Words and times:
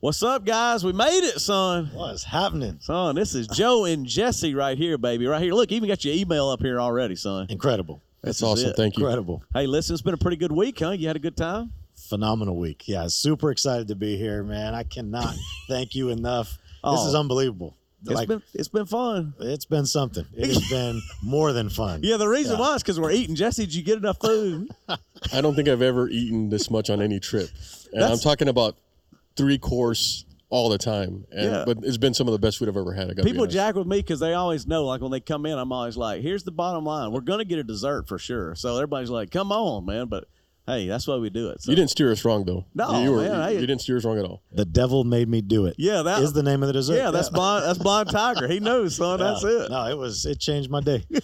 What's 0.00 0.22
up, 0.22 0.46
guys? 0.46 0.82
We 0.82 0.92
made 0.94 1.24
it, 1.24 1.40
son. 1.40 1.90
What 1.92 2.14
is 2.14 2.24
happening? 2.24 2.78
Son, 2.80 3.14
this 3.14 3.34
is 3.34 3.46
Joe 3.48 3.84
and 3.84 4.06
Jesse 4.06 4.54
right 4.54 4.78
here, 4.78 4.96
baby. 4.96 5.26
Right 5.26 5.42
here. 5.42 5.52
Look, 5.52 5.70
even 5.72 5.88
got 5.90 6.04
your 6.06 6.14
email 6.14 6.48
up 6.48 6.60
here 6.60 6.80
already, 6.80 7.16
son. 7.16 7.46
Incredible. 7.50 8.02
That's 8.22 8.42
awesome. 8.42 8.70
it. 8.70 8.76
Thank 8.76 8.96
you. 8.96 9.04
Incredible. 9.04 9.42
Hey, 9.52 9.66
listen, 9.66 9.92
it's 9.94 10.02
been 10.02 10.14
a 10.14 10.18
pretty 10.18 10.38
good 10.38 10.52
week, 10.52 10.78
huh? 10.78 10.90
You 10.92 11.06
had 11.06 11.16
a 11.16 11.20
good 11.20 11.36
time? 11.36 11.72
Phenomenal 12.08 12.56
week. 12.56 12.88
Yeah, 12.88 13.08
super 13.08 13.50
excited 13.50 13.88
to 13.88 13.94
be 13.94 14.16
here, 14.16 14.42
man. 14.42 14.74
I 14.74 14.84
cannot 14.84 15.34
thank 15.68 15.94
you 15.94 16.08
enough. 16.08 16.48
This 16.48 16.58
Oh. 16.82 17.08
is 17.08 17.14
unbelievable. 17.14 17.76
It's 18.02 18.12
like 18.12 18.28
been 18.28 18.42
it's 18.54 18.68
been 18.68 18.86
fun. 18.86 19.34
it's 19.40 19.66
been 19.66 19.84
something. 19.84 20.24
It 20.34 20.46
has 20.46 20.66
been 20.70 21.02
more 21.22 21.52
than 21.52 21.68
fun. 21.68 22.00
Yeah, 22.02 22.16
the 22.16 22.26
reason 22.26 22.54
Yeah. 22.54 22.60
why 22.60 22.74
is 22.76 22.82
because 22.82 22.98
we're 22.98 23.10
eating. 23.10 23.34
Jesse, 23.34 23.66
did 23.66 23.74
you 23.74 23.82
get 23.82 23.98
enough 23.98 24.18
food? 24.18 24.70
I 24.88 25.42
don't 25.42 25.54
think 25.54 25.68
I've 25.68 25.82
ever 25.82 26.08
eaten 26.08 26.48
this 26.48 26.70
much 26.70 26.88
on 26.88 27.02
any 27.02 27.20
trip, 27.20 27.50
and 27.92 28.02
I'm 28.02 28.18
talking 28.18 28.48
about 28.48 28.76
three 29.40 29.58
course 29.58 30.24
all 30.50 30.68
the 30.68 30.78
time. 30.78 31.24
And, 31.30 31.44
Yeah. 31.50 31.64
But 31.64 31.78
it's 31.82 31.96
been 31.96 32.12
some 32.12 32.28
of 32.28 32.32
the 32.32 32.38
best 32.38 32.58
food 32.58 32.68
I've 32.68 32.76
ever 32.76 32.92
had. 32.92 33.10
I 33.10 33.14
got 33.14 33.24
People 33.24 33.46
jack 33.46 33.76
with 33.76 33.86
me 33.86 33.98
because 33.98 34.20
they 34.20 34.34
always 34.34 34.66
know. 34.66 34.84
Like 34.84 35.00
when 35.00 35.10
they 35.10 35.20
come 35.20 35.46
in, 35.46 35.56
I'm 35.58 35.72
always 35.72 35.96
like, 35.96 36.22
"Here's 36.22 36.42
the 36.42 36.50
bottom 36.52 36.84
line: 36.84 37.12
we're 37.12 37.20
gonna 37.20 37.44
get 37.44 37.58
a 37.58 37.64
dessert 37.64 38.08
for 38.08 38.18
sure." 38.18 38.54
So 38.54 38.74
everybody's 38.76 39.10
like, 39.10 39.30
"Come 39.30 39.52
on, 39.52 39.86
man!" 39.86 40.06
But 40.08 40.24
hey, 40.70 40.86
that's 40.86 41.06
why 41.06 41.16
we 41.16 41.30
do 41.30 41.48
it. 41.50 41.62
So. 41.62 41.70
You 41.70 41.76
didn't 41.76 41.90
steer 41.90 42.10
us 42.12 42.24
wrong 42.24 42.44
though. 42.44 42.64
No, 42.74 43.02
you, 43.02 43.12
were, 43.12 43.22
man, 43.22 43.34
I- 43.34 43.50
you 43.50 43.60
didn't 43.60 43.80
steer 43.80 43.96
us 43.96 44.04
wrong 44.04 44.18
at 44.18 44.24
all. 44.24 44.42
The 44.52 44.64
devil 44.64 45.04
made 45.04 45.28
me 45.28 45.40
do 45.40 45.66
it. 45.66 45.76
Yeah, 45.78 46.02
that 46.02 46.22
is 46.22 46.32
the 46.32 46.42
name 46.42 46.62
of 46.62 46.66
the 46.68 46.72
dessert. 46.72 46.96
Yeah, 46.96 47.10
that's 47.10 47.28
blind. 47.30 47.64
That's 47.64 47.78
blind 47.78 48.10
tiger. 48.10 48.48
He 48.48 48.60
knows, 48.60 48.96
son. 48.96 49.18
That's 49.20 49.44
it. 49.44 49.70
No, 49.70 49.86
it 49.86 49.96
was 49.98 50.26
it 50.26 50.38
changed 50.40 50.70
my 50.70 50.80
day. 50.80 51.04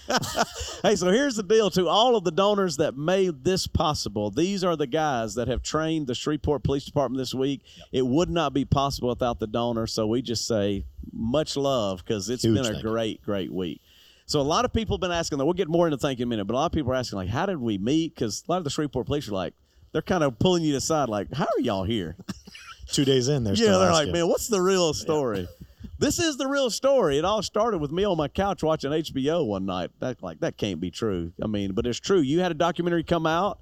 Hey, 0.82 0.94
so 0.94 1.10
here's 1.10 1.34
the 1.34 1.42
deal 1.42 1.70
to 1.70 1.88
all 1.88 2.16
of 2.16 2.22
the 2.24 2.30
donors 2.30 2.76
that 2.76 2.96
made 2.96 3.42
this 3.42 3.66
possible. 3.66 4.30
These 4.30 4.62
are 4.62 4.76
the 4.76 4.86
guys 4.86 5.34
that 5.34 5.48
have 5.48 5.62
trained 5.62 6.06
the 6.06 6.14
Shreveport 6.14 6.62
Police 6.62 6.84
Department 6.84 7.18
this 7.18 7.34
week. 7.34 7.62
It 7.92 8.06
would 8.06 8.30
not 8.30 8.52
be 8.52 8.64
possible 8.64 9.08
without 9.08 9.40
the 9.40 9.46
donors. 9.46 9.92
So 9.92 10.06
we 10.06 10.22
just 10.22 10.46
say 10.46 10.84
much 11.12 11.56
love 11.56 12.04
because 12.04 12.28
it's 12.28 12.44
Huge 12.44 12.56
been 12.56 12.66
a 12.66 12.72
thank 12.74 12.82
great, 12.84 13.22
great 13.22 13.52
week. 13.52 13.80
So 14.26 14.40
a 14.40 14.42
lot 14.42 14.64
of 14.64 14.72
people 14.72 14.96
have 14.96 15.00
been 15.00 15.12
asking. 15.12 15.38
That. 15.38 15.44
We'll 15.44 15.54
get 15.54 15.68
more 15.68 15.86
into 15.86 15.98
thank 15.98 16.18
you 16.18 16.24
in 16.24 16.28
a 16.28 16.30
minute, 16.30 16.44
but 16.46 16.54
a 16.54 16.58
lot 16.58 16.66
of 16.66 16.72
people 16.72 16.92
are 16.92 16.96
asking 16.96 17.18
like, 17.18 17.28
how 17.28 17.46
did 17.46 17.58
we 17.58 17.78
meet? 17.78 18.14
Because 18.14 18.44
a 18.46 18.52
lot 18.52 18.58
of 18.58 18.64
the 18.64 18.70
Shreveport 18.70 19.06
police 19.06 19.28
are 19.28 19.32
like, 19.32 19.54
they're 19.92 20.02
kind 20.02 20.24
of 20.24 20.38
pulling 20.38 20.64
you 20.64 20.76
aside, 20.76 21.08
like, 21.08 21.32
how 21.32 21.44
are 21.44 21.60
y'all 21.60 21.84
here? 21.84 22.16
Two 22.92 23.04
days 23.04 23.28
in, 23.28 23.44
they're 23.44 23.54
yeah, 23.54 23.78
they're 23.78 23.92
like, 23.92 24.10
man, 24.10 24.28
what's 24.28 24.46
the 24.46 24.60
real 24.60 24.94
story? 24.94 25.48
this 25.98 26.18
is 26.18 26.36
the 26.36 26.46
real 26.46 26.70
story. 26.70 27.18
It 27.18 27.24
all 27.24 27.42
started 27.42 27.78
with 27.78 27.90
me 27.90 28.04
on 28.04 28.16
my 28.16 28.28
couch 28.28 28.62
watching 28.62 28.90
HBO 28.90 29.46
one 29.46 29.66
night. 29.66 29.90
That 30.00 30.22
like 30.22 30.40
that 30.40 30.56
can't 30.56 30.80
be 30.80 30.90
true. 30.90 31.32
I 31.42 31.46
mean, 31.46 31.72
but 31.72 31.86
it's 31.86 31.98
true. 31.98 32.20
You 32.20 32.40
had 32.40 32.50
a 32.50 32.54
documentary 32.54 33.02
come 33.02 33.26
out, 33.26 33.58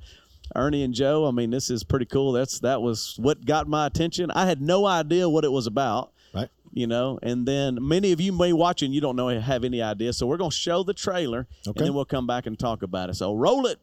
Ernie 0.55 0.83
and 0.83 0.92
Joe. 0.92 1.27
I 1.27 1.31
mean, 1.31 1.51
this 1.51 1.70
is 1.70 1.85
pretty 1.85 2.07
cool. 2.07 2.33
That's 2.33 2.61
that 2.61 2.83
was 2.83 3.17
what 3.19 3.45
got 3.45 3.69
my 3.69 3.87
attention. 3.87 4.31
I 4.31 4.47
had 4.47 4.61
no 4.61 4.87
idea 4.87 5.29
what 5.29 5.45
it 5.45 5.53
was 5.53 5.67
about. 5.67 6.12
Right. 6.75 6.80
You 6.80 6.86
know, 6.86 7.19
and 7.22 7.47
then 7.47 7.78
many 7.80 8.12
of 8.12 8.20
you 8.20 8.33
may 8.33 8.53
watch 8.53 8.83
and 8.83 8.92
you 8.94 9.00
don't 9.00 9.17
know 9.17 9.28
have 9.28 9.64
any 9.64 9.80
idea. 9.83 10.12
So 10.12 10.27
we're 10.27 10.36
gonna 10.36 10.50
show 10.50 10.83
the 10.83 10.94
trailer 10.94 11.47
and 11.67 11.75
then 11.75 11.94
we'll 11.94 12.05
come 12.05 12.27
back 12.27 12.47
and 12.47 12.58
talk 12.58 12.83
about 12.83 13.11
it. 13.11 13.14
So 13.14 13.34
roll 13.34 13.67
it. 13.67 13.78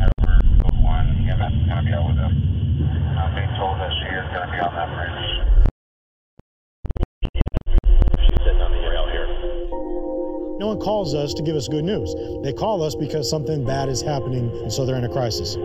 over 0.00 0.40
book 0.58 0.74
one, 0.82 1.06
and 1.06 1.40
that's 1.40 1.54
going 1.54 1.76
to 1.76 1.82
be 1.84 1.92
out 1.92 2.06
with 2.08 2.18
us. 2.18 2.32
I'm 2.32 3.34
being 3.34 3.54
told 3.58 3.78
that 3.78 3.90
she 3.98 4.08
is 4.10 4.26
going 4.34 4.46
to 4.46 4.52
be 4.52 4.58
on 4.60 4.74
that 4.74 4.88
bridge. 4.96 5.22
She's 8.20 8.38
sitting 8.44 8.60
on 8.60 8.72
the 8.72 8.78
rail 8.88 9.06
here. 9.10 9.28
No 10.58 10.66
one 10.68 10.80
calls 10.80 11.14
us 11.14 11.34
to 11.34 11.42
give 11.42 11.56
us 11.56 11.68
good 11.68 11.84
news. 11.84 12.14
They 12.44 12.52
call 12.52 12.82
us 12.82 12.94
because 12.94 13.28
something 13.28 13.64
bad 13.64 13.88
is 13.88 14.02
happening, 14.02 14.50
and 14.62 14.72
so 14.72 14.84
they're 14.84 14.96
in 14.96 15.04
a 15.04 15.08
crisis. 15.12 15.56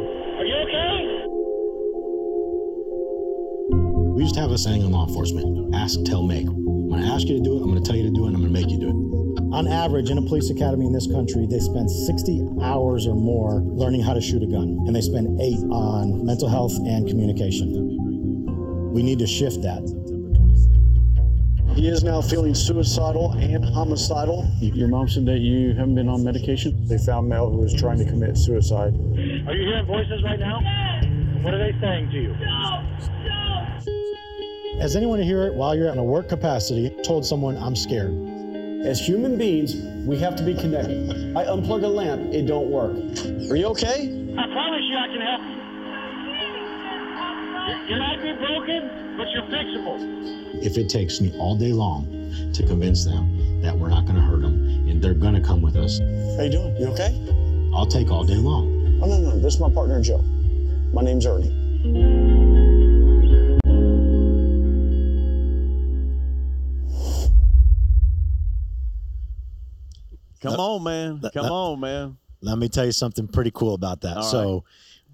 We 4.28 4.32
used 4.32 4.40
have 4.42 4.52
a 4.52 4.58
saying 4.58 4.82
in 4.82 4.92
law 4.92 5.08
enforcement 5.08 5.74
ask, 5.74 6.04
tell, 6.04 6.22
make. 6.22 6.48
I'm 6.48 6.90
going 6.90 7.02
to 7.02 7.08
ask 7.08 7.30
you 7.30 7.38
to 7.38 7.42
do 7.42 7.56
it, 7.56 7.62
I'm 7.64 7.72
going 7.72 7.82
to 7.82 7.88
tell 7.88 7.96
you 7.96 8.04
to 8.04 8.12
do 8.12 8.26
it, 8.26 8.28
and 8.28 8.36
I'm 8.36 8.42
going 8.42 8.54
to 8.54 8.60
make 8.60 8.70
you 8.70 8.78
do 8.78 8.90
it. 8.90 9.56
On 9.56 9.66
average, 9.70 10.10
in 10.10 10.18
a 10.18 10.22
police 10.22 10.50
academy 10.50 10.86
in 10.86 10.92
this 10.92 11.08
country, 11.08 11.48
they 11.50 11.60
spend 11.60 11.90
60 11.90 12.60
hours 12.62 13.08
or 13.08 13.16
more 13.16 13.64
learning 13.64 14.04
how 14.04 14.12
to 14.14 14.20
shoot 14.20 14.44
a 14.44 14.46
gun, 14.46 14.84
and 14.86 14.94
they 14.94 15.00
spend 15.00 15.40
eight 15.40 15.64
on 15.72 16.26
mental 16.26 16.50
health 16.50 16.76
and 16.76 17.08
communication. 17.08 17.72
We 18.92 19.02
need 19.02 19.20
to 19.20 19.28
shift 19.28 19.62
that. 19.62 19.80
He 21.78 21.88
is 21.88 22.04
now 22.04 22.20
feeling 22.20 22.54
suicidal 22.54 23.32
and 23.32 23.64
homicidal. 23.64 24.46
Your 24.60 24.90
mom 24.90 25.08
said 25.08 25.26
that 25.28 25.40
you 25.40 25.70
haven't 25.70 25.96
been 25.96 26.10
on 26.10 26.22
medication? 26.26 26.86
They 26.86 26.98
found 26.98 27.30
Mel 27.30 27.50
who 27.50 27.60
was 27.60 27.74
trying 27.74 28.00
to 28.00 28.06
commit 28.06 28.36
suicide. 28.36 28.92
Are 28.92 29.56
you 29.56 29.72
hearing 29.72 29.86
voices 29.86 30.22
right 30.22 30.38
now? 30.38 30.60
What 31.44 31.54
are 31.54 31.60
they 31.60 31.80
saying 31.80 32.10
to 32.12 32.18
you? 32.20 32.36
Has 34.80 34.96
anyone 34.96 35.20
here, 35.22 35.52
while 35.54 35.76
you're 35.76 35.92
in 35.92 35.98
a 35.98 36.04
work 36.04 36.30
capacity, 36.30 36.90
told 37.04 37.26
someone, 37.26 37.58
I'm 37.58 37.76
scared? 37.76 38.14
As 38.86 39.00
human 39.00 39.38
beings, 39.38 39.76
we 40.06 40.20
have 40.20 40.36
to 40.36 40.44
be 40.44 40.54
connected. 40.54 41.36
I 41.36 41.46
unplug 41.46 41.84
a 41.84 41.88
lamp, 41.88 42.32
it 42.34 42.46
don't 42.46 42.70
work. 42.70 42.96
Are 43.50 43.56
you 43.56 43.66
okay? 43.68 44.06
I 44.38 44.46
promise 44.54 44.84
you 44.88 44.98
I 44.98 45.08
can 45.08 45.22
help 45.22 45.42
you. 45.42 45.58
You- 47.68 47.96
You 47.96 48.00
might 48.00 48.22
be 48.22 48.34
broken, 48.34 49.18
but 49.18 49.28
you're 49.32 49.44
fixable. 49.50 50.64
If 50.64 50.78
it 50.78 50.90
takes 50.90 51.20
me 51.22 51.34
all 51.40 51.56
day 51.58 51.74
long 51.74 52.06
to 52.54 52.64
convince 52.66 53.04
them 53.04 53.62
that 53.62 53.78
we're 53.78 53.90
not 53.90 54.06
going 54.06 54.16
to 54.16 54.22
hurt 54.22 54.42
them 54.42 54.64
and 54.88 55.02
they're 55.02 55.14
going 55.16 55.34
to 55.34 55.42
come 55.42 55.62
with 55.62 55.76
us, 55.76 56.00
How 56.38 56.44
you 56.44 56.50
doing? 56.52 56.76
You 56.78 56.88
okay? 56.90 57.12
I'll 57.74 57.88
take 57.88 58.12
all 58.12 58.24
day 58.24 58.36
long. 58.36 59.00
Oh 59.02 59.08
no, 59.08 59.18
no, 59.20 59.40
this 59.40 59.56
is 59.56 59.60
my 59.60 59.70
partner 59.70 60.02
Joe. 60.02 60.24
My 60.94 61.02
name's 61.02 61.26
Ernie. 61.26 61.52
Come 70.52 70.60
on, 70.60 70.84
man. 70.84 71.22
Come 71.34 71.46
on, 71.52 71.80
man. 71.80 72.18
Let 72.42 72.58
me 72.58 72.70
tell 72.70 72.86
you 72.86 72.92
something 72.92 73.28
pretty 73.28 73.52
cool 73.52 73.74
about 73.74 74.02
that. 74.02 74.18
All 74.18 74.24
so 74.24 74.64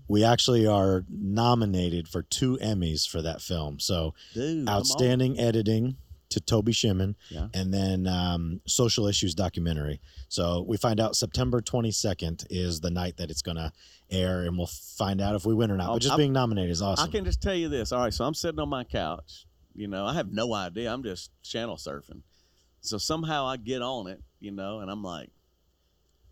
we 0.07 0.23
actually 0.23 0.67
are 0.67 1.05
nominated 1.09 2.07
for 2.07 2.23
two 2.23 2.57
Emmys 2.61 3.07
for 3.09 3.21
that 3.21 3.41
film. 3.41 3.79
So 3.79 4.13
Dude, 4.33 4.67
outstanding 4.67 5.39
editing 5.39 5.95
to 6.29 6.39
Toby 6.39 6.71
Shimin, 6.73 7.13
Yeah. 7.29 7.47
and 7.53 7.71
then 7.73 8.07
um, 8.07 8.59
social 8.65 9.07
issues 9.07 9.35
documentary. 9.35 10.01
So 10.29 10.65
we 10.67 10.77
find 10.77 10.99
out 10.99 11.15
September 11.15 11.61
22nd 11.61 12.47
is 12.49 12.81
the 12.81 12.89
night 12.89 13.17
that 13.17 13.29
it's 13.29 13.43
going 13.43 13.57
to 13.57 13.71
air, 14.09 14.41
and 14.41 14.57
we'll 14.57 14.65
find 14.97 15.21
out 15.21 15.35
if 15.35 15.45
we 15.45 15.53
win 15.53 15.69
or 15.69 15.77
not. 15.77 15.89
Oh, 15.89 15.93
but 15.93 16.01
just 16.01 16.11
I'm- 16.13 16.17
being 16.17 16.33
nominated 16.33 16.71
is 16.71 16.81
awesome. 16.81 17.07
I 17.07 17.11
can 17.11 17.23
just 17.23 17.41
tell 17.41 17.53
you 17.53 17.69
this. 17.69 17.91
All 17.91 17.99
right, 17.99 18.13
so 18.13 18.25
I'm 18.25 18.33
sitting 18.33 18.59
on 18.59 18.67
my 18.69 18.83
couch. 18.83 19.45
You 19.75 19.87
know, 19.87 20.05
I 20.05 20.13
have 20.15 20.31
no 20.31 20.53
idea. 20.53 20.91
I'm 20.91 21.03
just 21.03 21.29
channel 21.43 21.77
surfing. 21.77 22.21
So 22.83 22.97
somehow 22.97 23.45
I 23.45 23.57
get 23.57 23.81
on 23.81 24.07
it, 24.07 24.21
you 24.39 24.51
know, 24.51 24.79
and 24.81 24.91
I'm 24.91 25.01
like, 25.01 25.29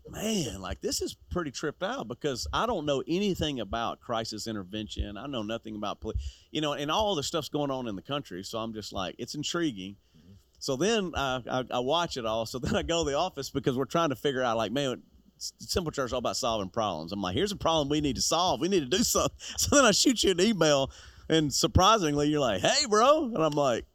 man, 0.08 0.60
like 0.60 0.80
this 0.82 1.00
is 1.00 1.16
pretty 1.30 1.50
tripped 1.50 1.82
out 1.82 2.08
because 2.08 2.46
I 2.52 2.66
don't 2.66 2.84
know 2.84 3.02
anything 3.08 3.60
about 3.60 4.00
crisis 4.00 4.46
intervention. 4.46 5.16
I 5.16 5.26
know 5.26 5.42
nothing 5.42 5.76
about 5.76 6.00
police, 6.00 6.18
you 6.50 6.60
know, 6.60 6.74
and 6.74 6.90
all 6.90 7.14
the 7.14 7.22
stuff's 7.22 7.48
going 7.48 7.70
on 7.70 7.88
in 7.88 7.96
the 7.96 8.02
country. 8.02 8.42
So 8.42 8.58
I'm 8.58 8.74
just 8.74 8.92
like, 8.92 9.14
it's 9.18 9.34
intriguing. 9.34 9.96
Mm-hmm. 10.16 10.32
So 10.58 10.76
then 10.76 11.12
I, 11.16 11.42
I, 11.50 11.64
I 11.70 11.78
watch 11.78 12.18
it 12.18 12.26
all. 12.26 12.44
So 12.44 12.58
then 12.58 12.76
I 12.76 12.82
go 12.82 13.02
to 13.02 13.10
the 13.10 13.16
office 13.16 13.48
because 13.48 13.76
we're 13.76 13.86
trying 13.86 14.10
to 14.10 14.16
figure 14.16 14.42
out, 14.42 14.58
like, 14.58 14.72
man, 14.72 15.02
Simple 15.38 15.90
Church 15.90 16.06
is 16.06 16.12
all 16.12 16.18
about 16.18 16.36
solving 16.36 16.68
problems. 16.68 17.12
I'm 17.12 17.22
like, 17.22 17.34
here's 17.34 17.50
a 17.50 17.56
problem 17.56 17.88
we 17.88 18.02
need 18.02 18.16
to 18.16 18.22
solve. 18.22 18.60
We 18.60 18.68
need 18.68 18.80
to 18.80 18.96
do 18.96 19.02
something. 19.02 19.36
So 19.56 19.74
then 19.74 19.84
I 19.86 19.92
shoot 19.92 20.22
you 20.22 20.32
an 20.32 20.40
email, 20.40 20.90
and 21.28 21.52
surprisingly, 21.52 22.28
you're 22.28 22.40
like, 22.40 22.60
hey, 22.60 22.86
bro. 22.88 23.24
And 23.24 23.42
I'm 23.42 23.52
like, 23.52 23.86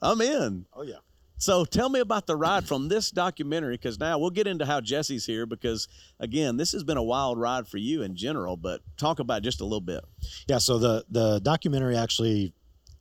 I'm 0.00 0.20
in. 0.22 0.64
oh, 0.72 0.82
yeah. 0.82 0.96
So 1.42 1.64
tell 1.64 1.88
me 1.88 1.98
about 1.98 2.28
the 2.28 2.36
ride 2.36 2.68
from 2.68 2.86
this 2.86 3.10
documentary 3.10 3.74
because 3.74 3.98
now 3.98 4.16
we'll 4.16 4.30
get 4.30 4.46
into 4.46 4.64
how 4.64 4.80
Jesse's 4.80 5.26
here 5.26 5.44
because, 5.44 5.88
again, 6.20 6.56
this 6.56 6.70
has 6.70 6.84
been 6.84 6.96
a 6.96 7.02
wild 7.02 7.36
ride 7.36 7.66
for 7.66 7.78
you 7.78 8.02
in 8.02 8.14
general, 8.14 8.56
but 8.56 8.80
talk 8.96 9.18
about 9.18 9.42
just 9.42 9.60
a 9.60 9.64
little 9.64 9.80
bit. 9.80 10.04
Yeah, 10.46 10.58
so 10.58 10.78
the 10.78 11.04
the 11.10 11.40
documentary 11.40 11.96
actually 11.96 12.52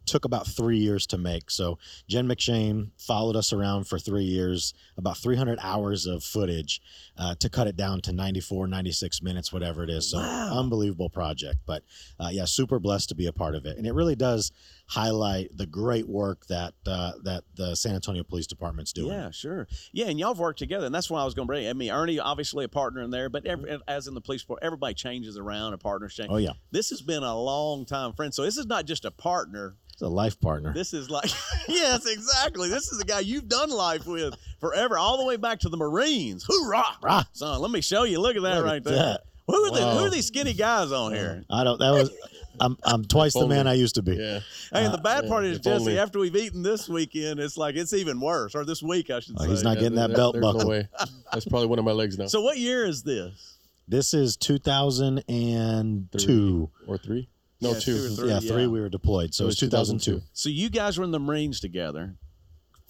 took 0.08 0.26
about 0.26 0.48
three 0.48 0.80
years 0.80 1.06
to 1.06 1.20
make. 1.20 1.52
So 1.52 1.78
Jen 2.10 2.28
McShane 2.28 2.90
followed 2.98 3.36
us 3.36 3.54
around 3.54 3.88
for 3.88 4.00
three 4.00 4.24
years, 4.24 4.74
about 4.98 5.18
300 5.18 5.60
hours 5.62 6.08
of 6.08 6.24
footage 6.24 6.82
uh, 7.18 7.36
to 7.36 7.50
cut 7.50 7.68
it 7.68 7.76
down 7.76 8.02
to 8.02 8.12
94, 8.12 8.68
96 8.68 9.22
minutes, 9.22 9.54
whatever 9.54 9.84
it 9.84 9.92
is. 9.92 10.10
So 10.10 10.18
Wow. 10.18 10.60
unbelievable 10.60 11.10
project. 11.10 11.60
But 11.68 11.84
uh, 12.20 12.30
yeah, 12.32 12.46
super 12.46 12.80
blessed 12.80 13.10
to 13.10 13.16
be 13.16 13.28
a 13.28 13.34
part 13.34 13.54
of 13.54 13.66
it. 13.68 13.78
And 13.78 13.86
it 13.86 13.94
really 13.94 14.16
does 14.16 14.52
highlight 14.92 15.56
the 15.56 15.66
great 15.66 16.06
work 16.08 16.46
that 16.48 16.74
uh, 16.86 17.14
that 17.24 17.44
the 17.56 17.76
San 17.76 17.96
Antonio 17.96 18.24
Police 18.24 18.46
Department's 18.46 18.92
doing. 18.92 19.14
Yeah, 19.14 19.32
sure. 19.32 19.68
Yeah, 19.94 20.08
and 20.08 20.20
y'all 20.20 20.30
have 20.34 20.40
worked 20.40 20.60
together, 20.60 20.86
and 20.86 20.94
that's 20.94 21.10
what 21.10 21.20
I 21.22 21.26
was 21.26 21.34
going 21.34 21.48
to 21.48 21.52
bring. 21.52 21.68
I 21.68 21.74
mean, 21.74 21.92
Ernie, 21.92 22.20
obviously 22.20 22.66
a 22.66 22.70
partner 22.70 23.02
in 23.02 23.10
there, 23.10 23.30
but 23.30 23.46
every, 23.46 23.80
as 23.88 24.08
in 24.08 24.14
the 24.14 24.22
police 24.22 24.42
force, 24.42 24.60
everybody 24.62 24.94
changes 24.94 25.38
around, 25.38 25.72
and 25.74 25.82
partners 25.82 26.14
change. 26.14 26.30
Oh 26.32 26.38
yeah, 26.38 26.52
This 26.72 26.90
has 26.90 27.02
been 27.02 27.24
a 27.24 27.36
long 27.40 27.86
time 27.86 28.12
friend. 28.14 28.34
So 28.34 28.44
this 28.44 28.58
is 28.58 28.66
not 28.66 28.86
just 28.86 29.06
a 29.06 29.12
partner. 29.12 29.76
it's 29.94 30.02
a 30.02 30.08
life 30.10 30.40
partner. 30.42 30.74
This 30.74 30.94
is 30.94 31.10
like, 31.10 31.30
yes, 31.70 32.06
exactly. 32.06 32.68
This 32.68 32.92
is 32.92 32.98
the 32.98 33.06
guy 33.06 33.22
you've 33.22 33.48
done 33.48 33.70
life 33.70 34.06
with 34.06 34.36
forever, 34.60 34.98
all 34.98 35.18
the 35.18 35.26
way 35.26 35.38
back 35.38 35.60
to 35.62 35.70
the 35.70 35.78
Marines. 35.78 36.44
Hoorah! 36.48 36.98
Rah. 37.02 37.24
Son, 37.32 37.62
let 37.62 37.72
me 37.72 37.80
show 37.82 38.04
you. 38.04 38.20
Look 38.20 38.36
at 38.36 38.42
that 38.44 38.58
Look 38.58 38.66
right 38.66 38.76
at 38.78 38.84
there. 38.84 38.96
that. 38.96 39.22
Who 39.52 39.64
are, 39.66 39.72
the, 39.72 39.92
who 39.92 40.06
are 40.06 40.10
these 40.10 40.28
skinny 40.28 40.54
guys 40.54 40.92
on 40.92 41.14
here? 41.14 41.44
I 41.50 41.64
don't. 41.64 41.80
That 41.80 41.92
was. 41.92 42.12
I'm. 42.60 42.78
I'm 42.84 43.06
twice 43.06 43.34
the 43.34 43.48
man 43.48 43.68
I 43.68 43.74
used 43.74 43.96
to 43.96 44.02
be. 44.02 44.16
Yeah. 44.16 44.40
Hey, 44.72 44.86
and 44.86 44.94
the 44.94 44.98
bad 45.00 45.24
yeah, 45.24 45.30
part 45.30 45.46
is, 45.46 45.60
Jesse, 45.60 45.80
only. 45.82 46.00
after 46.00 46.20
we've 46.20 46.36
eaten 46.36 46.62
this 46.64 46.88
weekend, 46.90 47.40
it's 47.40 47.58
like 47.58 47.76
it's 47.76 47.94
even 47.94 48.20
worse, 48.20 48.56
or 48.56 48.66
this 48.66 48.82
week, 48.84 49.10
I 49.10 49.20
should 49.20 49.36
Oh, 49.40 49.44
say. 49.44 49.50
he's 49.50 49.64
not 49.64 49.76
getting 49.80 49.96
that 49.96 50.08
there- 50.10 50.18
belt 50.18 50.34
there's 50.34 50.44
buckle. 50.44 50.62
No 50.62 50.68
way. 50.68 50.88
That's 51.32 51.46
probably 51.46 51.68
one 51.68 51.80
of 51.80 51.86
my 51.86 51.92
legs 51.92 52.18
now. 52.18 52.28
So, 52.28 52.42
what 52.42 52.58
year 52.58 52.86
is 52.86 53.04
this? 53.04 53.58
This 53.88 54.14
is 54.14 54.38
2002. 54.38 56.70
or 56.88 56.98
three? 56.98 57.28
No, 57.62 57.72
Yeah, 57.74 57.80
two. 57.80 57.98
two 57.98 58.06
or 58.06 58.10
three. 58.16 58.30
yeah, 58.30 58.40
yeah. 58.42 58.52
three. 58.52 58.68
We 58.68 58.80
were 58.82 58.90
deployed, 58.90 59.34
so 59.34 59.44
It 59.44 59.46
it 59.46 59.48
was 59.48 59.54
was 59.56 59.60
2002. 59.60 60.12
2002. 60.12 60.28
So, 60.34 60.50
you 60.50 60.70
guys 60.70 60.98
were 60.98 61.04
in 61.04 61.12
the 61.12 61.20
Marines 61.20 61.60
together. 61.60 62.16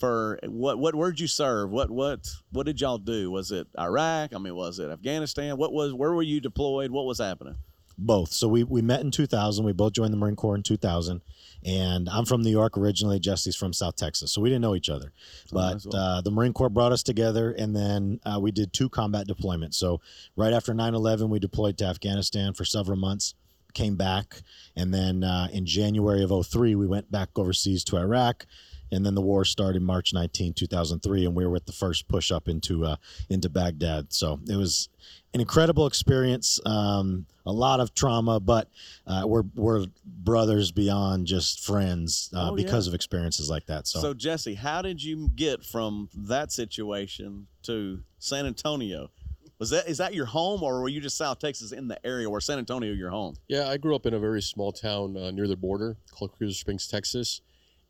For 0.02 0.40
what? 0.48 0.80
What? 0.80 0.96
Where'd 0.96 1.20
you 1.20 1.28
serve? 1.28 1.70
What? 1.70 1.92
What? 1.92 2.28
What 2.52 2.66
did 2.66 2.82
y'all 2.82 2.98
do? 2.98 3.30
Was 3.30 3.52
it 3.52 3.68
Iraq? 3.80 4.34
I 4.34 4.40
mean, 4.40 4.56
was 4.56 4.80
it 4.80 4.90
Afghanistan? 4.90 5.58
What 5.58 5.72
was? 5.72 5.94
Where 5.94 6.12
were 6.12 6.24
you 6.24 6.42
deployed? 6.42 6.90
What 6.90 7.06
was 7.06 7.20
happening? 7.20 7.56
Both. 8.00 8.32
So 8.32 8.48
we 8.48 8.64
we 8.64 8.82
met 8.82 9.02
in 9.02 9.12
2000. 9.12 9.64
We 9.64 9.74
both 9.74 9.94
joined 9.94 10.12
the 10.12 10.18
Marine 10.18 10.36
Corps 10.36 10.56
in 10.56 10.64
2000, 10.64 11.22
and 11.64 12.10
I'm 12.10 12.26
from 12.26 12.42
New 12.42 12.50
York 12.50 12.80
originally. 12.80 13.20
Jesse's 13.20 13.56
from 13.56 13.74
South 13.74 13.96
Texas, 13.96 14.34
so 14.34 14.42
we 14.42 14.50
didn't 14.50 14.64
know 14.64 14.74
each 14.74 14.90
other. 14.90 15.14
But 15.52 15.76
as 15.76 15.86
well. 15.86 16.02
uh, 16.02 16.22
the 16.22 16.32
Marine 16.32 16.54
Corps 16.54 16.70
brought 16.70 16.94
us 16.94 17.04
together, 17.04 17.52
and 17.52 17.76
then 17.76 18.20
uh, 18.26 18.40
we 18.42 18.52
did 18.52 18.74
two 18.74 18.90
combat 18.90 19.28
deployments. 19.28 19.76
So 19.76 20.02
right 20.36 20.52
after 20.52 20.74
9/11, 20.74 21.30
we 21.30 21.38
deployed 21.38 21.78
to 21.78 21.86
Afghanistan 21.86 22.54
for 22.56 22.66
several 22.66 22.98
months. 22.98 23.36
Came 23.76 23.98
back, 23.98 24.42
and 24.76 24.92
then 24.92 25.24
uh, 25.24 25.48
in 25.54 25.68
January 25.68 26.24
of 26.24 26.32
03, 26.48 26.74
we 26.74 26.88
went 26.88 27.12
back 27.12 27.30
overseas 27.36 27.84
to 27.86 27.98
Iraq. 27.98 28.48
And 28.92 29.06
then 29.06 29.16
the 29.16 29.22
war 29.22 29.46
started 29.46 29.82
March 29.82 30.14
19, 30.14 30.54
2003, 30.54 31.26
and 31.26 31.36
we 31.36 31.46
were 31.46 31.52
with 31.52 31.66
the 31.66 31.72
first 31.72 32.08
push 32.08 32.32
up 32.32 32.48
into 32.48 32.86
uh, 32.86 32.96
into 33.30 33.50
Baghdad. 33.50 34.12
So 34.14 34.40
it 34.50 34.56
was 34.56 34.90
an 35.34 35.40
incredible 35.40 35.88
experience. 35.88 36.60
Um, 36.66 37.26
a 37.46 37.52
lot 37.52 37.80
of 37.80 37.94
trauma, 37.96 38.40
but 38.40 38.70
uh, 39.08 39.24
we're 39.26 39.44
we're 39.56 39.86
brothers 40.06 40.72
beyond 40.72 41.26
just 41.26 41.66
friends 41.66 42.30
uh, 42.36 42.50
Oh, 42.52 42.56
because 42.56 42.86
yeah. 42.86 42.92
of 42.92 42.96
experiences 42.96 43.50
like 43.50 43.66
that. 43.68 43.88
So, 43.88 44.00
So, 44.02 44.14
Jesse, 44.14 44.54
how 44.56 44.82
did 44.82 45.02
you 45.04 45.30
get 45.36 45.64
from 45.64 46.10
that 46.14 46.52
situation 46.52 47.48
to 47.64 48.02
San 48.20 48.46
Antonio? 48.46 49.10
Was 49.58 49.70
that 49.70 49.88
is 49.88 50.00
that 50.00 50.14
your 50.16 50.26
home, 50.26 50.64
or 50.64 50.82
were 50.82 50.90
you 50.90 51.00
just 51.00 51.18
South 51.18 51.40
Texas 51.40 51.72
in 51.72 51.88
the 51.88 52.04
area 52.06 52.30
where 52.30 52.42
San 52.42 52.58
Antonio 52.58 52.94
your 52.94 53.12
home? 53.12 53.36
Yeah, 53.48 53.70
I 53.70 53.78
grew 53.78 53.96
up 53.96 54.06
in 54.08 54.14
a 54.14 54.20
very 54.20 54.42
small 54.42 54.72
town 54.72 55.16
uh, 55.16 55.30
near 55.32 55.48
the 55.48 55.56
border 55.56 55.98
called 56.12 56.32
Carrizo 56.38 56.54
Springs, 56.56 56.88
Texas. 56.88 57.42